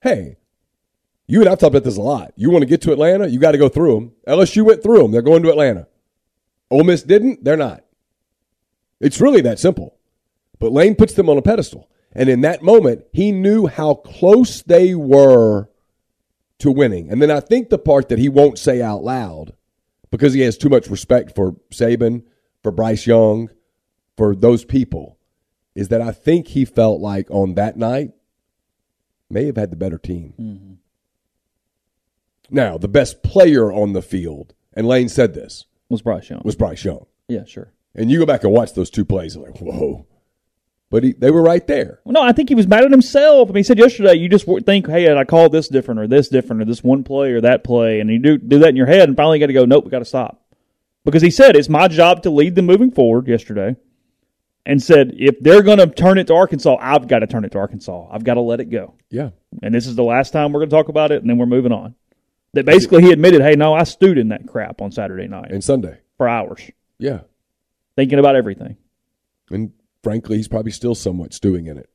[0.00, 0.38] Hey,
[1.26, 2.32] you and I've talked about this a lot.
[2.36, 4.12] You want to get to Atlanta, you got to go through them.
[4.26, 5.10] LSU went through them.
[5.10, 5.88] They're going to Atlanta.
[6.70, 7.44] Ole Miss didn't.
[7.44, 7.84] They're not.
[9.00, 9.96] It's really that simple.
[10.58, 11.90] But Lane puts them on a pedestal.
[12.12, 15.68] And in that moment, he knew how close they were
[16.60, 17.10] to winning.
[17.10, 19.52] And then I think the part that he won't say out loud
[20.10, 22.24] because he has too much respect for Saban,
[22.62, 23.50] for Bryce Young,
[24.16, 25.18] for those people,
[25.74, 28.10] is that I think he felt like on that night
[29.28, 30.34] may have had the better team.
[30.40, 30.72] Mm-hmm.
[32.50, 36.42] Now, the best player on the field, and Lane said this, Was Bryce Young?
[36.44, 37.06] was Bryce Young.
[37.28, 37.72] yeah, sure.
[37.94, 40.06] And you go back and watch those two plays, and like, whoa.
[40.88, 42.00] But he, they were right there.
[42.04, 43.48] Well, no, I think he was mad at himself.
[43.48, 46.28] I mean, he said yesterday, you just think, hey, I called this different or this
[46.28, 48.86] different or this one play or that play, and you do do that in your
[48.86, 50.42] head, and finally got to go, nope, we got to stop.
[51.04, 53.74] Because he said it's my job to lead them moving forward yesterday,
[54.64, 57.50] and said if they're going to turn it to Arkansas, I've got to turn it
[57.52, 58.08] to Arkansas.
[58.10, 58.94] I've got to let it go.
[59.10, 59.30] Yeah.
[59.62, 61.46] And this is the last time we're going to talk about it, and then we're
[61.46, 61.96] moving on.
[62.52, 65.62] That basically he admitted, hey, no, I stewed in that crap on Saturday night And
[65.62, 65.98] Sunday.
[66.16, 67.20] for hours, Yeah.
[67.96, 68.76] thinking about everything.
[69.50, 69.72] And
[70.06, 71.90] frankly, he's probably still somewhat stewing in it.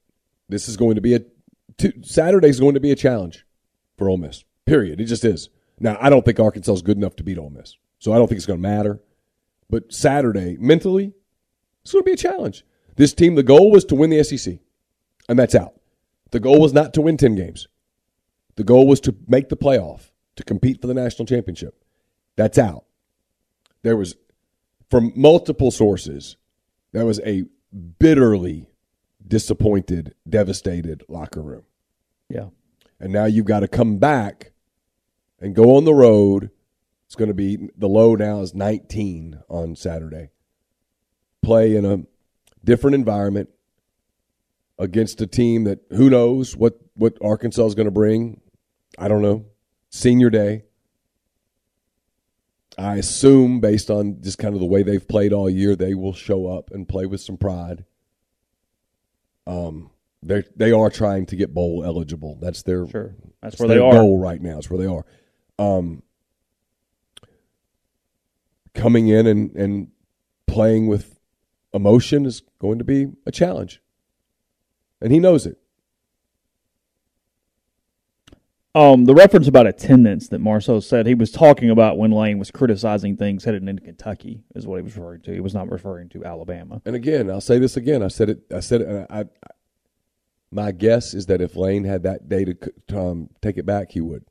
[0.49, 1.22] This is going to be a
[1.78, 3.45] t- Saturday's going to be a challenge
[3.97, 4.43] for Ole Miss.
[4.66, 4.99] Period.
[4.99, 5.47] It just is.
[5.80, 8.28] Now, I don't think Arkansas is good enough to beat Ole Miss, so I don't
[8.28, 8.99] think it's going to matter.
[9.70, 11.14] But Saturday, mentally,
[11.84, 12.66] it's going to be a challenge.
[12.97, 14.59] This team, the goal was to win the SEC,
[15.30, 15.76] and that's out.
[16.32, 17.70] The goal was not to win ten games.
[18.57, 21.82] The goal was to make the playoff, to compete for the national championship.
[22.36, 22.84] That's out.
[23.84, 24.18] There was,
[24.89, 26.36] from multiple sources,
[26.91, 27.45] there was a
[27.99, 28.69] bitterly
[29.26, 31.63] disappointed, devastated locker room.
[32.30, 32.47] Yeah.
[32.99, 34.51] And now you've got to come back
[35.39, 36.51] and go on the road.
[37.05, 40.30] It's going to be the low now is 19 on Saturday.
[41.41, 42.03] Play in a
[42.63, 43.49] different environment
[44.78, 48.41] against a team that who knows what what Arkansas is going to bring.
[48.97, 49.45] I don't know.
[49.89, 50.63] Senior day.
[52.78, 56.13] I assume based on just kind of the way they've played all year, they will
[56.13, 57.86] show up and play with some pride.
[59.45, 59.91] Um,
[60.24, 62.38] they they are trying to get bowl eligible.
[62.41, 63.15] That's their Sure.
[63.41, 63.91] That's that's where they are.
[63.91, 64.59] goal right now.
[64.59, 65.05] It's where they are.
[65.59, 66.03] Um,
[68.74, 69.88] coming in and and
[70.47, 71.19] playing with
[71.74, 73.82] emotion is going to be a challenge,
[75.01, 75.57] and he knows it.
[78.74, 82.51] Um, the reference about attendance that Marcello said he was talking about when Lane was
[82.51, 85.34] criticizing things headed into Kentucky is what he was referring to.
[85.34, 86.82] He was not referring to Alabama.
[86.86, 88.01] And again, I'll say this again.
[88.01, 88.43] I said it.
[88.53, 89.07] I said it.
[89.09, 89.24] I, I,
[90.51, 92.57] my guess is that if Lane had that day to
[92.97, 94.24] um, take it back, he would.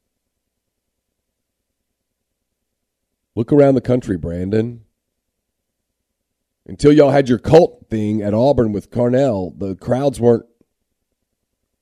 [3.35, 4.85] Look around the country, Brandon.
[6.67, 10.47] Until y'all had your cult thing at Auburn with Carnell, the crowds weren't.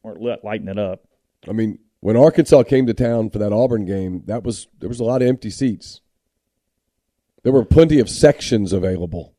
[0.03, 1.05] Or let lighten it up.
[1.49, 5.01] I mean, when Arkansas came to town for that Auburn game, that was there was
[5.01, 6.01] a lot of empty seats.
[7.43, 9.35] There were plenty of sections available.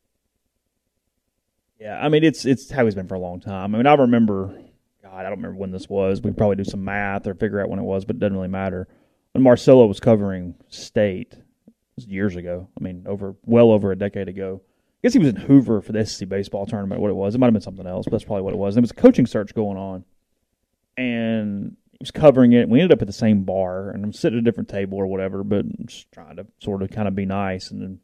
[1.80, 3.74] Yeah, I mean it's it's how he's been for a long time.
[3.74, 4.60] I mean I remember,
[5.02, 6.22] God, I don't remember when this was.
[6.22, 8.50] We probably do some math or figure out when it was, but it doesn't really
[8.50, 8.88] matter.
[9.34, 11.36] When Marcello was covering state
[12.08, 12.68] years ago.
[12.80, 14.62] I mean, over well over a decade ago.
[14.64, 17.02] I guess he was in Hoover for the SEC baseball tournament.
[17.02, 18.76] What it was, it might have been something else, but that's probably what it was.
[18.76, 20.04] And it was a coaching search going on,
[20.98, 22.70] and was covering it.
[22.70, 25.08] We ended up at the same bar, and I'm sitting at a different table or
[25.08, 28.00] whatever, but I'm just trying to sort of kind of be nice, and then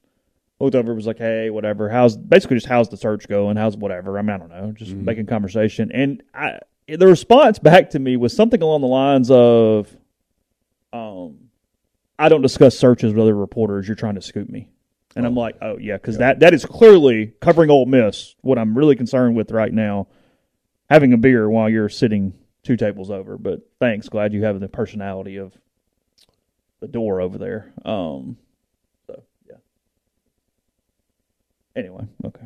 [0.59, 1.89] looked over was like, hey, whatever.
[1.89, 3.57] How's basically just how's the search going?
[3.57, 4.17] How's whatever?
[4.17, 5.91] I mean, I don't know, just making conversation.
[5.93, 9.95] And I, the response back to me was something along the lines of,
[10.93, 11.49] um,
[12.17, 13.87] I don't discuss searches with other reporters.
[13.87, 14.69] You're trying to scoop me.
[15.17, 18.35] And I'm like, oh yeah, because that that is clearly covering Ole Miss.
[18.41, 20.07] What I'm really concerned with right now,
[20.89, 22.33] having a beer while you're sitting
[22.65, 23.37] two tables over.
[23.37, 25.53] But thanks, glad you have the personality of
[26.81, 27.71] the door over there.
[27.85, 28.37] Um,
[29.07, 29.55] so yeah.
[31.75, 32.45] Anyway, okay.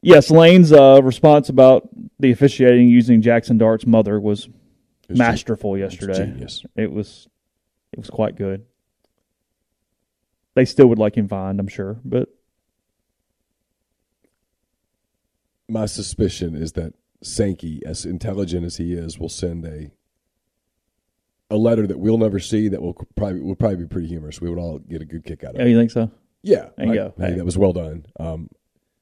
[0.00, 1.88] Yes, Lane's uh, response about
[2.20, 4.48] the officiating using Jackson Dart's mother was
[5.08, 6.26] It's masterful yesterday.
[6.26, 6.64] genius.
[6.76, 7.28] It was
[7.92, 8.64] it was quite good.
[10.54, 12.28] They still would like him fined, I'm sure, but
[15.68, 19.90] my suspicion is that Sankey, as intelligent as he is, will send a
[21.50, 24.40] a letter that we'll never see that will probably will probably be pretty humorous.
[24.40, 25.70] We would all get a good kick out of oh, it.
[25.70, 26.10] you think so?
[26.42, 27.14] Yeah, There you I- go.
[27.18, 27.34] Hey, Hey.
[27.36, 28.06] that was well done.
[28.20, 28.50] Um,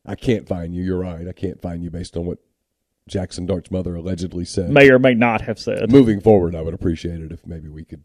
[0.06, 0.82] I can't find you.
[0.84, 1.26] You're right.
[1.26, 2.38] I can't find you based on what
[3.08, 4.70] Jackson Dart's mother allegedly said.
[4.70, 5.90] May or may not have said.
[5.90, 8.04] Moving forward, I would appreciate it if maybe we could.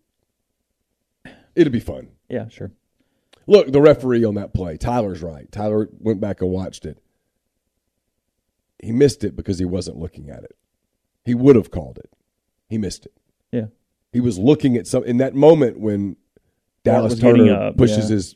[1.56, 2.10] It'd be fun.
[2.30, 2.72] Yeah, sure.
[3.48, 5.52] Look, the referee on that play, Tyler's right.
[5.52, 6.98] Tyler went back and watched it.
[8.82, 10.56] He missed it because he wasn't looking at it.
[11.24, 12.10] He would have called it.
[12.68, 13.14] He missed it.
[13.52, 13.68] Yeah.
[14.12, 16.18] He was looking at some in that moment when
[16.84, 18.16] Dallas Turner up, pushes yeah.
[18.16, 18.36] his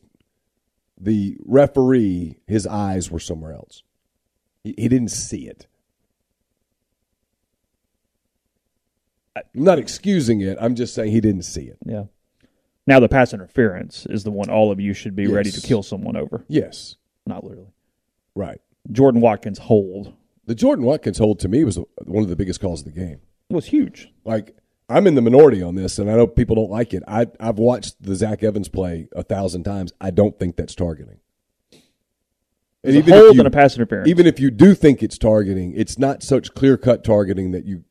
[0.98, 3.84] the referee, his eyes were somewhere else.
[4.64, 5.68] He, he didn't see it.
[9.36, 10.58] I'm not excusing it.
[10.62, 11.78] I'm just saying he didn't see it.
[11.86, 12.06] Yeah.
[12.88, 15.84] Now the pass interference is the one all of you should be ready to kill
[15.84, 16.46] someone over.
[16.48, 16.96] Yes.
[17.26, 17.74] Not literally.
[18.36, 18.62] Right.
[18.91, 20.14] Jordan Watkins hold
[20.46, 23.20] The Jordan Watkins hold to me was one of the biggest calls of the game.
[23.50, 24.10] It was huge.
[24.24, 24.56] Like
[24.89, 27.04] I'm in the minority on this, and I know people don't like it.
[27.08, 29.91] I I've watched the Zach Evans play a thousand times.
[30.00, 31.20] I don't think that's targeting.
[31.72, 34.08] It's a even if hold you- and a pass interference.
[34.08, 37.84] Even if you do think it's targeting, it's not such clear cut targeting that you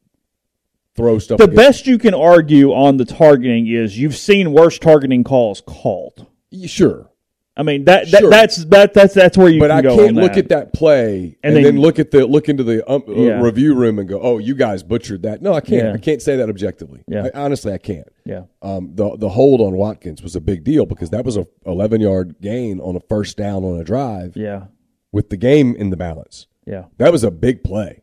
[0.94, 1.38] throw stuff.
[1.38, 5.60] the against- best you can argue on the targeting is you've seen worse targeting calls
[5.60, 6.26] called.
[6.64, 7.10] sure,
[7.56, 8.30] I mean that, that Sure.
[8.30, 10.38] that's that that's that's where you but can I can't look that.
[10.38, 13.12] at that play and, And then, then- look at the look into the um, uh,
[13.40, 15.84] review room and go, "Oh, you guys butchered that." No, I can't.
[15.86, 15.92] Yeah.
[15.92, 17.04] I can't say that objectively.
[17.06, 17.28] Yeah.
[17.32, 18.08] I, honestly, I can't.
[18.24, 18.42] Yeah.
[18.60, 22.00] Um, the the hold on Watkins was a big deal because that was a 11
[22.00, 24.64] yard gain on a first down on a drive Yeah.
[25.12, 26.48] with the game in the balance.
[26.66, 26.86] Yeah.
[26.98, 28.02] That was a big play.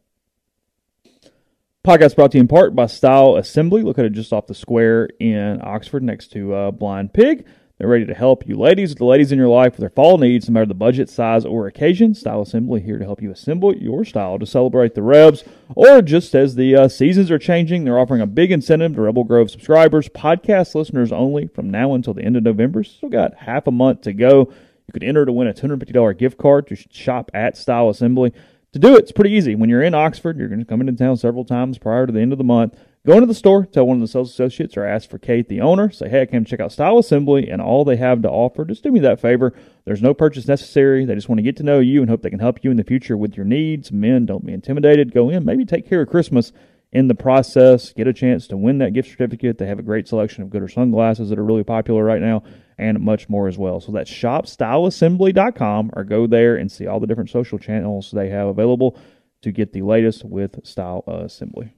[1.85, 3.81] Podcast brought to you in part by Style Assembly.
[3.81, 7.45] Look at it just off the square in Oxford next to uh, Blind Pig.
[7.81, 10.47] They're ready to help you ladies, the ladies in your life with their fall needs,
[10.47, 12.13] no matter the budget, size, or occasion.
[12.13, 15.43] Style Assembly here to help you assemble your style to celebrate the Rebs.
[15.73, 19.23] Or just as the uh, seasons are changing, they're offering a big incentive to Rebel
[19.23, 22.83] Grove subscribers, podcast listeners only, from now until the end of November.
[22.83, 24.41] Still got half a month to go.
[24.41, 28.31] You could enter to win a $250 gift card to shop at Style Assembly.
[28.73, 29.55] To do it, it's pretty easy.
[29.55, 32.21] When you're in Oxford, you're going to come into town several times prior to the
[32.21, 32.77] end of the month.
[33.03, 35.59] Go into the store, tell one of the sales associates, or ask for Kate, the
[35.59, 35.89] owner.
[35.89, 38.63] Say, hey, I came to check out Style Assembly and all they have to offer.
[38.63, 39.53] Just do me that favor.
[39.85, 41.03] There's no purchase necessary.
[41.03, 42.77] They just want to get to know you and hope they can help you in
[42.77, 43.91] the future with your needs.
[43.91, 45.15] Men, don't be intimidated.
[45.15, 46.51] Go in, maybe take care of Christmas
[46.91, 47.91] in the process.
[47.91, 49.57] Get a chance to win that gift certificate.
[49.57, 52.43] They have a great selection of Goodr sunglasses that are really popular right now
[52.77, 53.79] and much more as well.
[53.79, 58.47] So that's shopstyleassembly.com or go there and see all the different social channels they have
[58.47, 58.95] available
[59.41, 61.73] to get the latest with Style Assembly.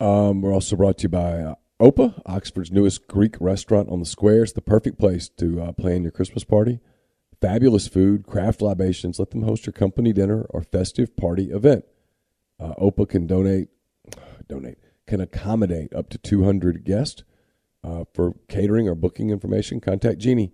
[0.00, 4.06] Um, we're also brought to you by uh, Opa, Oxford's newest Greek restaurant on the
[4.06, 4.42] square.
[4.42, 6.80] It's the perfect place to uh, plan your Christmas party.
[7.42, 9.18] Fabulous food, craft libations.
[9.18, 11.84] Let them host your company dinner or festive party event.
[12.58, 13.68] Uh, Opa can donate,
[14.48, 17.22] donate, can accommodate up to 200 guests.
[17.82, 20.52] Uh, for catering or booking information, contact Jeannie,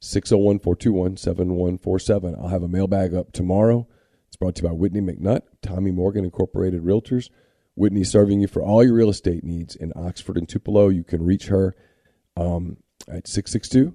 [0.00, 2.34] 601 421 7147.
[2.34, 3.88] I'll have a mailbag up tomorrow.
[4.28, 7.30] It's brought to you by Whitney McNutt, Tommy Morgan Incorporated Realtors.
[7.76, 10.88] Whitney serving you for all your real estate needs in Oxford and Tupelo.
[10.88, 11.76] You can reach her
[12.36, 13.94] um, at 662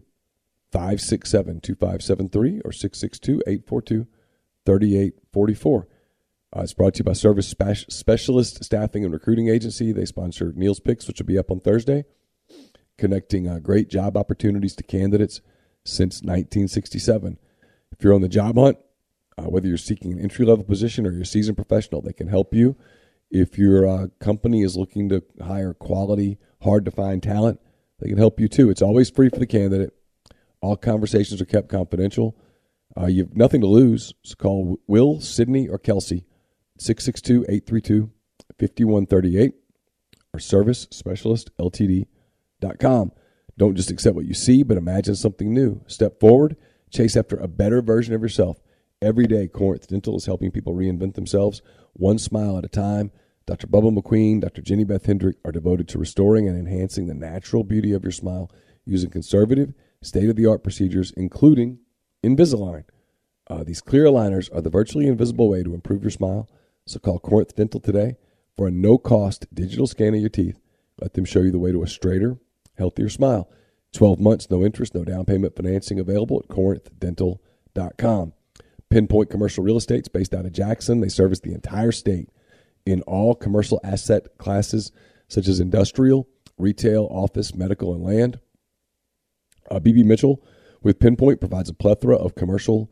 [0.71, 4.07] 567 2573 or 662 842
[4.65, 5.87] 3844.
[6.53, 9.91] Uh, it's brought to you by Service Spe- Specialist Staffing and Recruiting Agency.
[9.91, 12.03] They sponsor Neal's Picks, which will be up on Thursday,
[12.97, 15.41] connecting uh, great job opportunities to candidates
[15.85, 17.39] since 1967.
[17.91, 18.77] If you're on the job hunt,
[19.37, 22.27] uh, whether you're seeking an entry level position or you're a seasoned professional, they can
[22.27, 22.75] help you.
[23.31, 27.59] If your uh, company is looking to hire quality, hard to find talent,
[27.99, 28.69] they can help you too.
[28.69, 29.93] It's always free for the candidate.
[30.61, 32.37] All conversations are kept confidential.
[32.95, 34.13] Uh, you have nothing to lose.
[34.23, 36.25] So call Will, Sydney, or Kelsey,
[36.77, 38.11] 662 832
[38.59, 39.53] 5138
[40.33, 43.11] or service specialist ltd.com.
[43.57, 45.81] Don't just accept what you see, but imagine something new.
[45.87, 46.55] Step forward,
[46.89, 48.61] chase after a better version of yourself.
[49.01, 51.61] Every day, Corinth Dental is helping people reinvent themselves
[51.93, 53.11] one smile at a time.
[53.51, 53.67] Dr.
[53.67, 54.61] Bubba McQueen, Dr.
[54.61, 58.49] Jenny Beth Hendrick are devoted to restoring and enhancing the natural beauty of your smile
[58.85, 61.79] using conservative, state of the art procedures, including
[62.23, 62.85] Invisalign.
[63.49, 66.49] Uh, these clear aligners are the virtually invisible way to improve your smile.
[66.85, 68.15] So call Corinth Dental today
[68.55, 70.57] for a no cost digital scan of your teeth.
[71.01, 72.37] Let them show you the way to a straighter,
[72.77, 73.49] healthier smile.
[73.91, 78.31] 12 months, no interest, no down payment financing available at corinthdental.com.
[78.89, 81.01] Pinpoint Commercial Real Estate is based out of Jackson.
[81.01, 82.29] They service the entire state
[82.85, 84.91] in all commercial asset classes
[85.27, 86.27] such as industrial,
[86.57, 88.39] retail, office, medical, and land.
[89.69, 90.43] Uh, BB Mitchell
[90.81, 92.91] with Pinpoint provides a plethora of commercial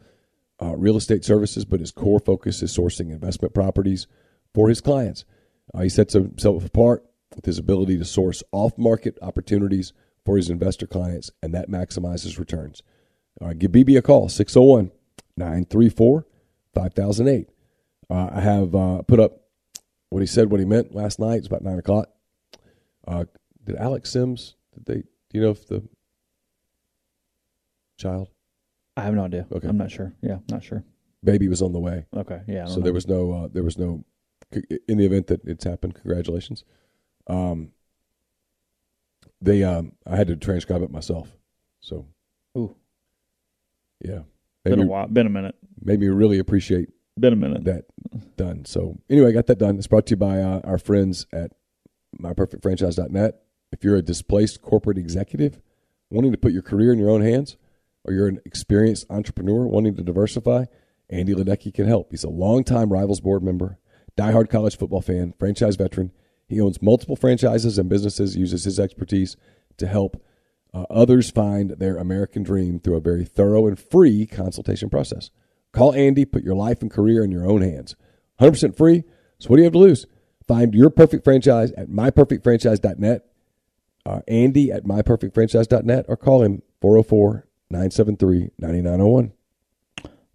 [0.62, 4.08] uh, real estate services, but his core focus is sourcing investment properties
[4.54, 5.26] for his clients.
[5.74, 7.06] Uh, he sets himself apart
[7.36, 9.94] with his ability to source off market opportunities
[10.26, 12.84] for his investor clients, and that maximizes returns.
[13.58, 14.92] Give BB a call, 601
[15.38, 16.26] 934
[16.74, 17.50] 5008.
[18.10, 19.39] Uh, I have uh, put up
[20.10, 21.38] what he said, what he meant last night.
[21.38, 22.10] It's about 9 o'clock.
[23.08, 23.26] Uh,
[23.64, 25.04] did Alex Sims, did they, do
[25.34, 25.84] you know if the
[27.98, 28.30] child,
[28.98, 29.48] I have no idea.
[29.52, 29.68] Okay.
[29.68, 30.14] I'm not sure.
[30.22, 30.84] Yeah, not sure.
[31.24, 32.06] baby was on the way?
[32.16, 32.42] Okay.
[32.48, 32.66] Yeah.
[32.66, 32.82] So know.
[32.82, 34.04] there was no uh, there was no
[34.88, 36.64] in the event that it's happened congratulations
[37.28, 37.72] um
[39.42, 41.30] they um i had to transcribe it myself
[41.82, 42.08] so
[42.58, 42.76] Ooh.
[44.02, 44.22] yeah
[44.64, 45.08] Been a while.
[45.08, 45.54] Been a minute.
[45.82, 47.64] made me really appreciate Been a minute.
[47.66, 47.86] that
[48.38, 51.26] done so anyway i got that done it's brought to you by uh, our friends
[51.34, 51.52] at
[52.20, 53.42] myperfectfranchise.net
[53.72, 55.60] if you're a displaced corporate executive
[56.10, 57.58] wanting to put your career in your own hands
[58.04, 60.66] or you're an experienced entrepreneur wanting to diversify
[61.10, 62.12] Andy Ledecky can help.
[62.12, 63.80] He's a longtime Rivals board member,
[64.18, 66.12] diehard college football fan, franchise veteran.
[66.48, 69.36] He owns multiple franchises and businesses, uses his expertise
[69.78, 70.24] to help
[70.74, 75.32] uh, others find their American dream through a very thorough and free consultation process.
[75.72, 77.96] Call Andy, put your life and career in your own hands.
[78.40, 79.04] 100% free.
[79.38, 80.06] So what do you have to lose?
[80.48, 83.26] Find your perfect franchise at myperfectfranchise.net,
[84.06, 89.34] uh, Andy at myperfectfranchise.net, or call him 404 973 9901.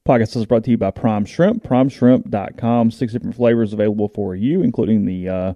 [0.06, 2.90] Podcast is brought to you by Prime Shrimp, primeshrimp.com.
[2.90, 5.54] Six different flavors available for you, including the uh,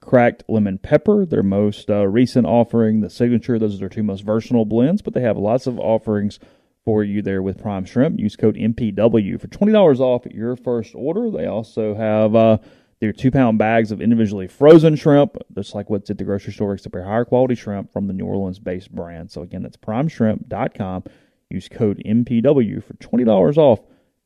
[0.00, 3.58] cracked lemon pepper, their most uh, recent offering, the signature.
[3.58, 6.38] Those are their two most versatile blends, but they have lots of offerings
[6.84, 8.18] for you there with Prime Shrimp.
[8.18, 11.30] Use code MPW for $20 off your first order.
[11.30, 12.58] They also have uh,
[13.00, 16.74] their two pound bags of individually frozen shrimp, just like what's at the grocery store,
[16.74, 19.30] except for higher quality shrimp from the New Orleans based brand.
[19.30, 21.04] So, again, that's primeshrimp.com.
[21.50, 23.80] Use code MPW for $20 off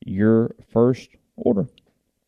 [0.04, 1.68] your first order.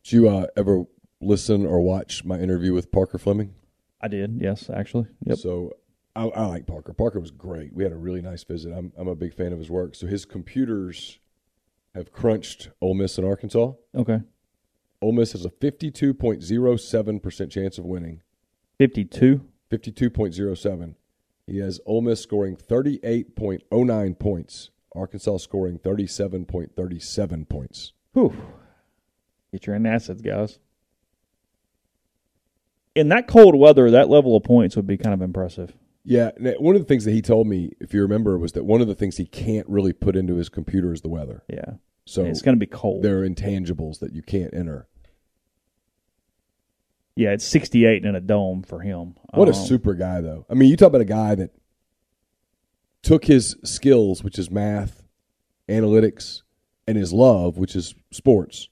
[0.03, 0.83] Did you uh, ever
[1.21, 3.53] listen or watch my interview with Parker Fleming?
[4.01, 5.07] I did, yes, actually.
[5.25, 5.37] Yep.
[5.37, 5.73] So
[6.15, 6.93] I, I like Parker.
[6.93, 7.73] Parker was great.
[7.73, 8.73] We had a really nice visit.
[8.73, 9.95] I'm, I'm a big fan of his work.
[9.95, 11.19] So his computers
[11.95, 13.73] have crunched Ole Miss and Arkansas.
[13.95, 14.21] Okay.
[15.01, 18.21] Ole Miss has a 52.07% chance of winning.
[18.79, 19.45] 52.
[19.71, 20.95] 52.07.
[21.45, 24.69] He has Ole Miss scoring 38.09 points.
[24.95, 27.93] Arkansas scoring 37.37 points.
[28.13, 28.35] Whew.
[29.51, 30.59] Get your assets, guys.
[32.95, 35.73] In that cold weather, that level of points would be kind of impressive.
[36.09, 38.81] Yeah, one of the things that he told me, if you remember, was that one
[38.81, 41.43] of the things he can't really put into his computer is the weather.
[41.47, 41.73] Yeah.
[42.05, 43.03] So it's going to be cold.
[43.03, 44.87] There are intangibles that you can't enter.
[47.15, 49.15] Yeah, it's 68 in a dome for him.
[49.35, 50.45] What a Um, super guy, though.
[50.49, 51.51] I mean, you talk about a guy that
[53.03, 55.03] took his skills, which is math,
[55.67, 56.41] analytics,
[56.87, 58.69] and his love, which is sports,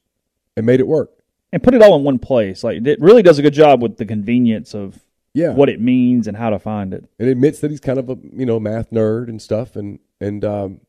[0.56, 1.12] and made it work.
[1.54, 2.62] and put it all in one place.
[2.64, 5.00] Like it really does a good job with the convenience of
[5.38, 5.52] Yeah.
[5.52, 7.08] what it means and how to find it.
[7.20, 10.44] and admits that he's kind of a you know math nerd and stuff and and
[10.44, 10.82] um,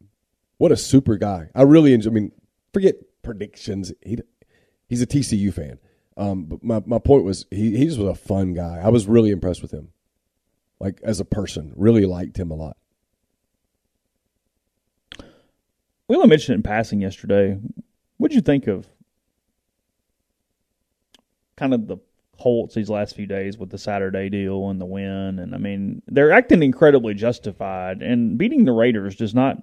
[0.57, 2.33] what a super guy i really enjoy i mean
[2.73, 4.19] forget predictions he
[4.89, 5.79] he's a tcu fan
[6.17, 9.07] um, but my, my point was he, he just was a fun guy i was
[9.07, 9.89] really impressed with him
[10.81, 12.77] like as a person really liked him a lot
[16.09, 17.59] We only mentioned it in passing yesterday.
[18.17, 18.89] What'd you think of
[21.57, 21.99] kind of the
[22.39, 25.39] Colts these last few days with the Saturday deal and the win?
[25.39, 29.59] And I mean, they're acting incredibly justified, and beating the Raiders does not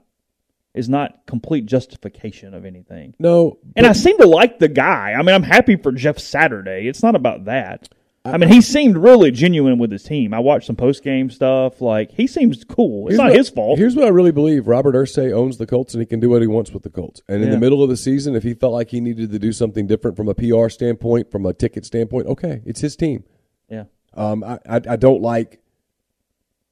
[0.74, 3.14] is not complete justification of anything.
[3.18, 5.14] no And I seem to like the guy.
[5.14, 6.88] I mean, I'm happy for Jeff Saturday.
[6.88, 7.88] It's not about that.
[8.26, 10.34] I mean, he seemed really genuine with his team.
[10.34, 11.80] I watched some post game stuff.
[11.80, 13.08] Like he seems cool.
[13.08, 13.78] It's Here's not what- his fault.
[13.80, 16.42] Here's what I really believe: Robert Irsay owns the Colts, and he can do what
[16.42, 17.22] he wants with the Colts.
[17.30, 17.56] And in Yeah.
[17.56, 20.18] the middle of the season, if he felt like he needed to do something different
[20.18, 23.24] from a PR standpoint, from a ticket standpoint, okay, it's his team.
[23.70, 23.84] Yeah.
[24.16, 25.62] Um, I, I, I don't like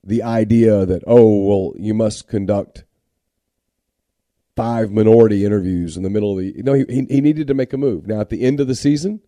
[0.04, 2.84] the idea that oh well you must conduct
[4.56, 7.72] five minority interviews in the middle of the no he, he he needed to make
[7.74, 9.22] a move now at the end of the season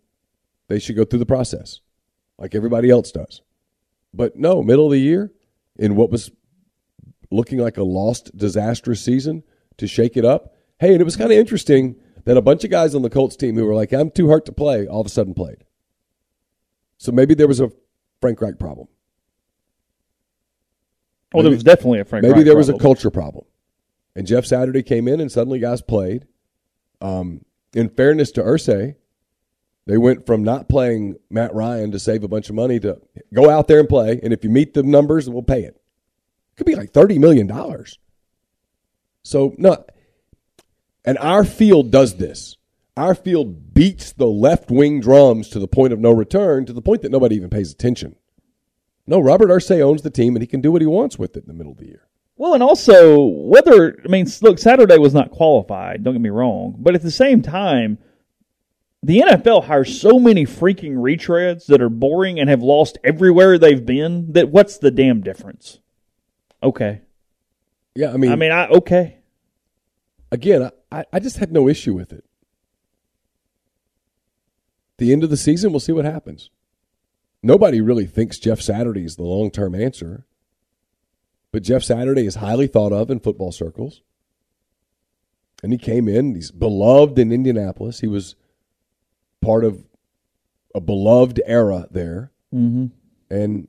[0.68, 1.80] they should go through the process
[2.38, 3.41] like everybody else does
[4.14, 5.32] but no middle of the year
[5.78, 6.32] in what was
[7.32, 9.44] looking like a lost disastrous season
[9.78, 11.95] to shake it up hey and it was kind of interesting
[12.26, 14.45] that a bunch of guys on the Colts team who were like I'm too hurt
[14.45, 15.64] to play all of a sudden played
[16.98, 17.72] so maybe there was a
[18.22, 18.88] Frank Reich problem
[21.34, 22.24] Well, there was definitely a Frank.
[22.24, 22.32] Reich.
[22.32, 23.45] Maybe Reich there was a culture problem.
[24.16, 26.26] And Jeff Saturday came in and suddenly guys played.
[27.02, 27.44] Um,
[27.74, 28.95] in fairness to Irsay,
[29.86, 32.99] they went from not playing Matt Ryan to save a bunch of money to
[33.34, 34.20] go out there and play.
[34.24, 35.76] And if you meet the numbers, we'll pay it.
[35.76, 37.52] It could be like $30 million.
[39.22, 39.86] So, no.
[41.03, 42.57] And our field does this.
[42.98, 46.82] Our field beats the left wing drums to the point of no return, to the
[46.82, 48.16] point that nobody even pays attention.
[49.06, 51.44] No, Robert Irsay owns the team and he can do what he wants with it
[51.44, 52.07] in the middle of the year.
[52.38, 56.03] Well, and also whether I mean, look, Saturday was not qualified.
[56.03, 57.98] Don't get me wrong, but at the same time,
[59.06, 63.86] the NFL hires so many freaking retreads that are boring and have lost everywhere they've
[63.86, 64.32] been.
[64.32, 65.80] That what's the damn difference?
[66.64, 67.02] Okay,
[67.94, 69.19] Yeah, I mean, I mean, I okay.
[70.32, 72.26] again, I, I just had no issue with it.
[74.98, 76.49] The end of the season, we'll see what happens.
[77.44, 80.26] Nobody really thinks Jeff Saturday is the long term answer,
[81.52, 84.02] but Jeff Saturday is highly thought of in football circles.
[85.61, 87.99] And he came in, he's beloved in Indianapolis.
[87.99, 88.36] He was
[89.45, 89.84] part of
[90.73, 92.85] a beloved era there, Mm-hmm.
[93.34, 93.67] and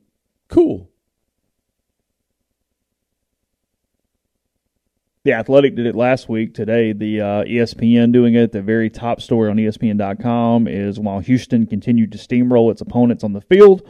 [0.49, 0.89] cool.
[5.23, 6.53] The Athletic did it last week.
[6.53, 8.53] Today, the uh, ESPN doing it.
[8.53, 13.33] The very top story on ESPN.com is while Houston continued to steamroll its opponents on
[13.33, 13.81] the field,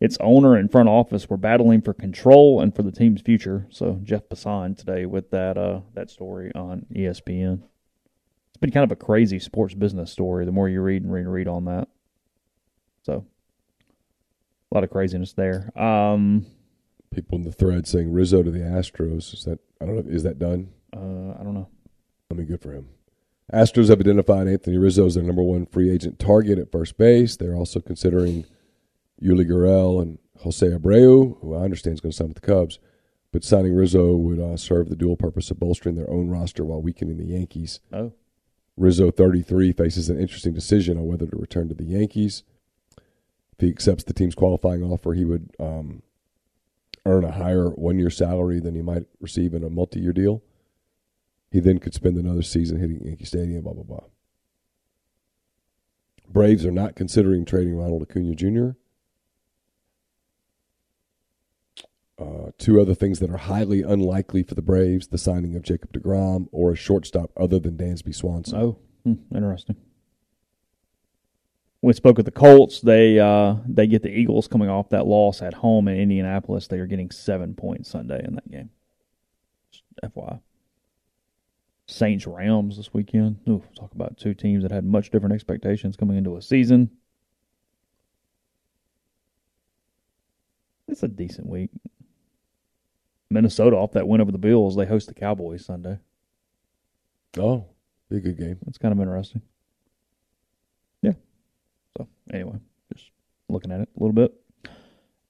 [0.00, 3.66] its owner and front office were battling for control and for the team's future.
[3.68, 7.60] So Jeff Passan today with that uh, that story on ESPN.
[8.56, 10.46] It's been kind of a crazy sports business story.
[10.46, 11.88] The more you read and read and read on that,
[13.02, 13.26] so
[14.72, 15.78] a lot of craziness there.
[15.78, 16.46] Um,
[17.14, 19.34] People in the thread saying Rizzo to the Astros.
[19.34, 20.10] Is that I don't know?
[20.10, 20.70] Is that done?
[20.94, 21.68] uh, I don't know.
[22.30, 22.88] I mean, good for him.
[23.52, 27.36] Astros have identified Anthony Rizzo as their number one free agent target at first base.
[27.36, 28.46] They're also considering
[29.22, 32.78] Yuli Gurriel and Jose Abreu, who I understand is going to sign with the Cubs.
[33.32, 36.80] But signing Rizzo would uh, serve the dual purpose of bolstering their own roster while
[36.80, 37.80] weakening the Yankees.
[37.92, 38.14] Oh,
[38.76, 42.42] Rizzo, 33, faces an interesting decision on whether to return to the Yankees.
[43.52, 46.02] If he accepts the team's qualifying offer, he would um,
[47.06, 50.42] earn a higher one year salary than he might receive in a multi year deal.
[51.50, 54.04] He then could spend another season hitting Yankee Stadium, blah, blah, blah.
[56.28, 58.70] Braves are not considering trading Ronald Acuna Jr.
[62.18, 65.92] Uh, two other things that are highly unlikely for the Braves the signing of Jacob
[65.92, 68.58] DeGrom or a shortstop other than Dansby Swanson.
[68.58, 69.76] oh, hmm, interesting.
[71.82, 72.80] We spoke with the Colts.
[72.80, 76.66] They uh, they get the Eagles coming off that loss at home in Indianapolis.
[76.66, 78.70] They are getting seven points Sunday in that game.
[79.70, 80.40] Just FYI.
[81.86, 83.38] Saints Rams this weekend.
[83.48, 86.90] Ooh, talk about two teams that had much different expectations coming into a season.
[90.88, 91.70] It's a decent week.
[93.30, 94.76] Minnesota off that win over the Bills.
[94.76, 95.98] They host the Cowboys Sunday.
[97.38, 97.64] Oh,
[98.08, 98.58] be a good game.
[98.64, 99.42] That's kind of interesting.
[101.02, 101.12] Yeah.
[101.96, 102.58] So anyway,
[102.94, 103.10] just
[103.48, 104.32] looking at it a little bit.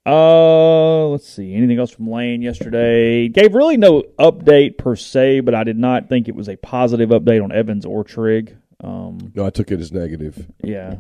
[0.05, 1.53] Uh, let's see.
[1.55, 3.27] Anything else from Lane yesterday?
[3.29, 7.09] Gave really no update per se, but I did not think it was a positive
[7.11, 8.57] update on Evans or Trigg.
[8.85, 10.47] Um, No, I took it as negative.
[10.63, 10.97] yeah,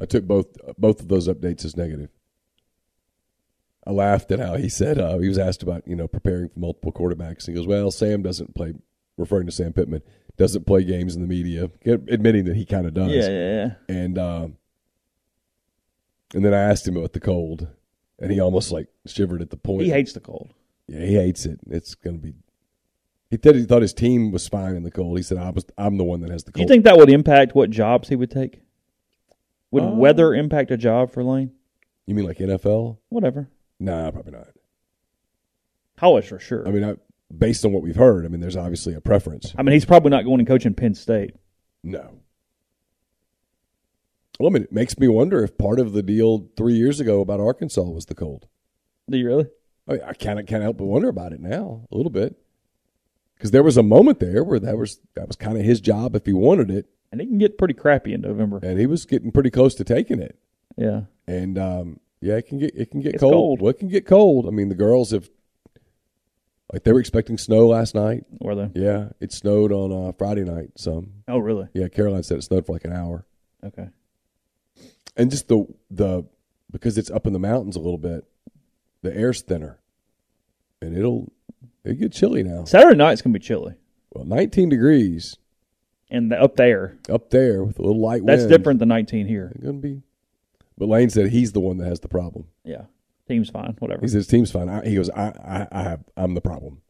[0.00, 0.46] I took both
[0.78, 2.08] both of those updates as negative.
[3.86, 6.58] I laughed at how he said uh, he was asked about you know preparing for
[6.58, 7.46] multiple quarterbacks.
[7.46, 8.74] He goes, "Well, Sam doesn't play."
[9.18, 10.02] Referring to Sam Pittman,
[10.36, 13.10] doesn't play games in the media, admitting that he kind of does.
[13.12, 13.70] yeah, yeah, yeah.
[13.88, 14.56] And um,
[16.34, 17.66] and then I asked him about the cold,
[18.18, 19.84] and he almost like shivered at the point.
[19.84, 20.50] He hates the cold.
[20.86, 21.60] Yeah, he hates it.
[21.70, 22.34] It's going to be.
[23.30, 25.16] He said he thought his team was fine in the cold.
[25.16, 25.64] He said, "I was.
[25.78, 26.56] I'm the one that has the cold.
[26.58, 28.60] Do you think that would impact what jobs he would take?
[29.70, 31.52] Would Uh, weather impact a job for Lane?
[32.06, 32.98] you mean like NFL?
[33.08, 33.48] Whatever.
[33.78, 34.48] Nah, probably not.
[35.96, 36.66] College for sure.
[36.66, 36.96] I mean, I,
[37.36, 39.54] based on what we've heard, I mean, there's obviously a preference.
[39.56, 41.34] I mean, he's probably not going to coach in Penn State.
[41.82, 42.20] No.
[44.38, 47.20] Well, I mean, it makes me wonder if part of the deal three years ago
[47.20, 48.46] about Arkansas was the cold.
[49.08, 49.46] Do you really?
[49.88, 52.36] I, mean, I can't can't help but wonder about it now a little bit
[53.36, 56.14] because there was a moment there where that was that was kind of his job
[56.16, 58.58] if he wanted it, And it can get pretty crappy in November.
[58.62, 60.38] and he was getting pretty close to taking it.
[60.76, 61.02] Yeah.
[61.26, 63.32] And um, yeah, it can get it can get cold.
[63.32, 63.62] cold.
[63.62, 64.46] Well, it can get cold.
[64.46, 65.28] I mean, the girls have
[66.72, 68.24] like they were expecting snow last night.
[68.40, 68.70] Were they?
[68.80, 70.70] Yeah, it snowed on uh, Friday night.
[70.76, 71.68] Some Oh, really?
[71.74, 73.24] yeah, Caroline said it snowed for like an hour.
[73.64, 73.88] Okay.
[75.16, 76.24] and just the the
[76.70, 78.24] because it's up in the mountains a little bit,
[79.02, 79.78] the air's thinner,
[80.82, 81.32] and it'll
[81.84, 82.64] it get chilly now.
[82.64, 83.74] Saturday night's gonna be chilly,
[84.12, 85.36] Well, 19 degrees
[86.10, 88.28] and the, up there, up there with a little light wind.
[88.40, 89.52] that's different than 19 here.
[89.54, 90.02] It's gonna be.
[90.78, 92.46] But Lane said he's the one that has the problem.
[92.64, 92.82] Yeah,
[93.28, 93.76] team's fine.
[93.78, 94.02] Whatever.
[94.02, 94.68] He says team's fine.
[94.68, 96.82] I, he goes, I, I, I have, I'm the problem.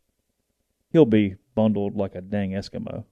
[0.93, 3.05] He'll be bundled like a dang Eskimo.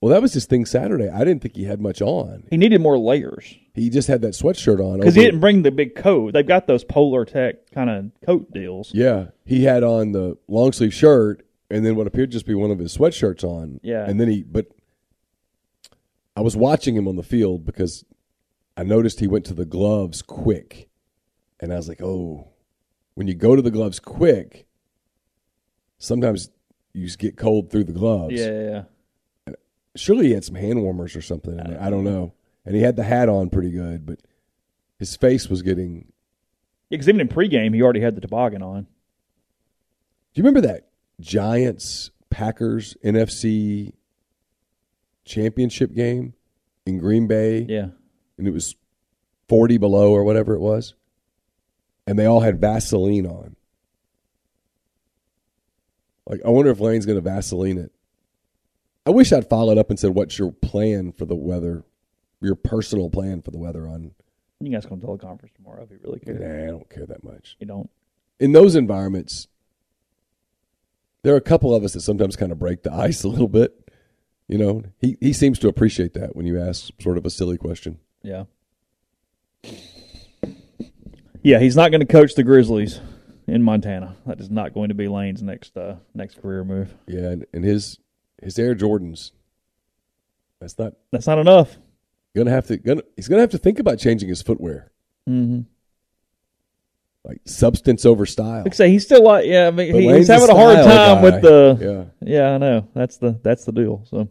[0.00, 1.08] Well, that was his thing Saturday.
[1.08, 2.44] I didn't think he had much on.
[2.50, 4.98] He needed more layers He just had that sweatshirt on.
[5.00, 6.34] because he over- didn't bring the big coat.
[6.34, 8.90] They've got those Polartec kind of coat deals.
[8.94, 12.54] Yeah, he had on the long sleeve shirt and then what appeared to just be
[12.54, 13.80] one of his sweatshirts on.
[13.82, 14.04] Yeah.
[14.08, 14.42] and then he.
[14.44, 14.66] But
[16.36, 18.04] I was watching him on the field because
[18.76, 20.88] I noticed he went to the gloves quick,
[21.60, 22.48] and I was like, oh,
[23.14, 24.66] when you go to the gloves quick,
[25.98, 26.50] sometimes
[26.92, 28.34] you just get cold through the gloves.
[28.34, 28.82] Yeah, yeah,
[29.46, 29.54] yeah.
[29.96, 31.58] surely he had some hand warmers or something.
[31.58, 31.82] In there.
[31.82, 32.34] I don't know.
[32.64, 34.20] And he had the hat on pretty good, but
[34.98, 36.12] his face was getting.
[36.90, 38.82] Because even in pregame, he already had the toboggan on.
[38.82, 38.88] Do
[40.40, 40.88] you remember that
[41.20, 43.94] Giants Packers NFC
[45.24, 46.34] championship game
[46.84, 47.66] in Green Bay?
[47.68, 47.88] Yeah.
[48.38, 48.74] And it was
[49.48, 50.94] 40 below or whatever it was.
[52.06, 53.56] And they all had Vaseline on.
[56.26, 57.92] Like, I wonder if Lane's going to Vaseline it.
[59.06, 61.84] I wish I'd followed up and said, What's your plan for the weather?
[62.40, 64.12] Your personal plan for the weather on.
[64.60, 66.34] You guys come to teleconference tomorrow if you really care.
[66.34, 67.56] Nah, I don't care that much.
[67.60, 67.90] You don't.
[68.40, 69.48] in those environments,
[71.22, 73.48] there are a couple of us that sometimes kind of break the ice a little
[73.48, 73.90] bit.
[74.48, 77.58] You know, he, he seems to appreciate that when you ask sort of a silly
[77.58, 77.98] question.
[78.26, 78.44] Yeah.
[81.42, 83.00] Yeah, he's not going to coach the Grizzlies
[83.46, 84.16] in Montana.
[84.26, 86.92] That is not going to be Lane's next uh, next career move.
[87.06, 87.98] Yeah, and, and his
[88.42, 89.30] his Air Jordans.
[90.60, 91.76] That's not That's not enough.
[92.34, 92.76] gonna have to.
[92.78, 94.90] Gonna, he's gonna have to think about changing his footwear,
[95.28, 95.60] Mm-hmm.
[97.24, 98.64] like substance over style.
[98.64, 99.68] Like I say, he's still like yeah.
[99.68, 101.22] I mean, he, he's having a a hard time guy.
[101.22, 102.88] with the Yeah, Yeah, I know.
[102.92, 104.02] That's the that's the deal.
[104.10, 104.28] So,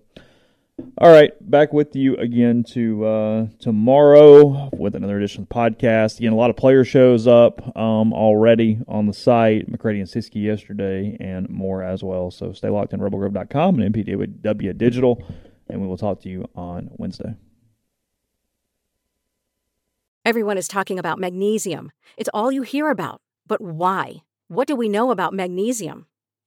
[0.97, 6.19] all right, back with you again to uh, tomorrow with another edition of the podcast.
[6.19, 9.69] Again, a lot of player shows up um, already on the site.
[9.69, 12.29] McCready and Siski yesterday, and more as well.
[12.29, 15.23] So stay locked in RebelGrove.com and MPW Digital,
[15.69, 17.35] and we will talk to you on Wednesday.
[20.25, 21.91] Everyone is talking about magnesium.
[22.17, 23.21] It's all you hear about.
[23.47, 24.23] But why?
[24.47, 26.07] What do we know about magnesium?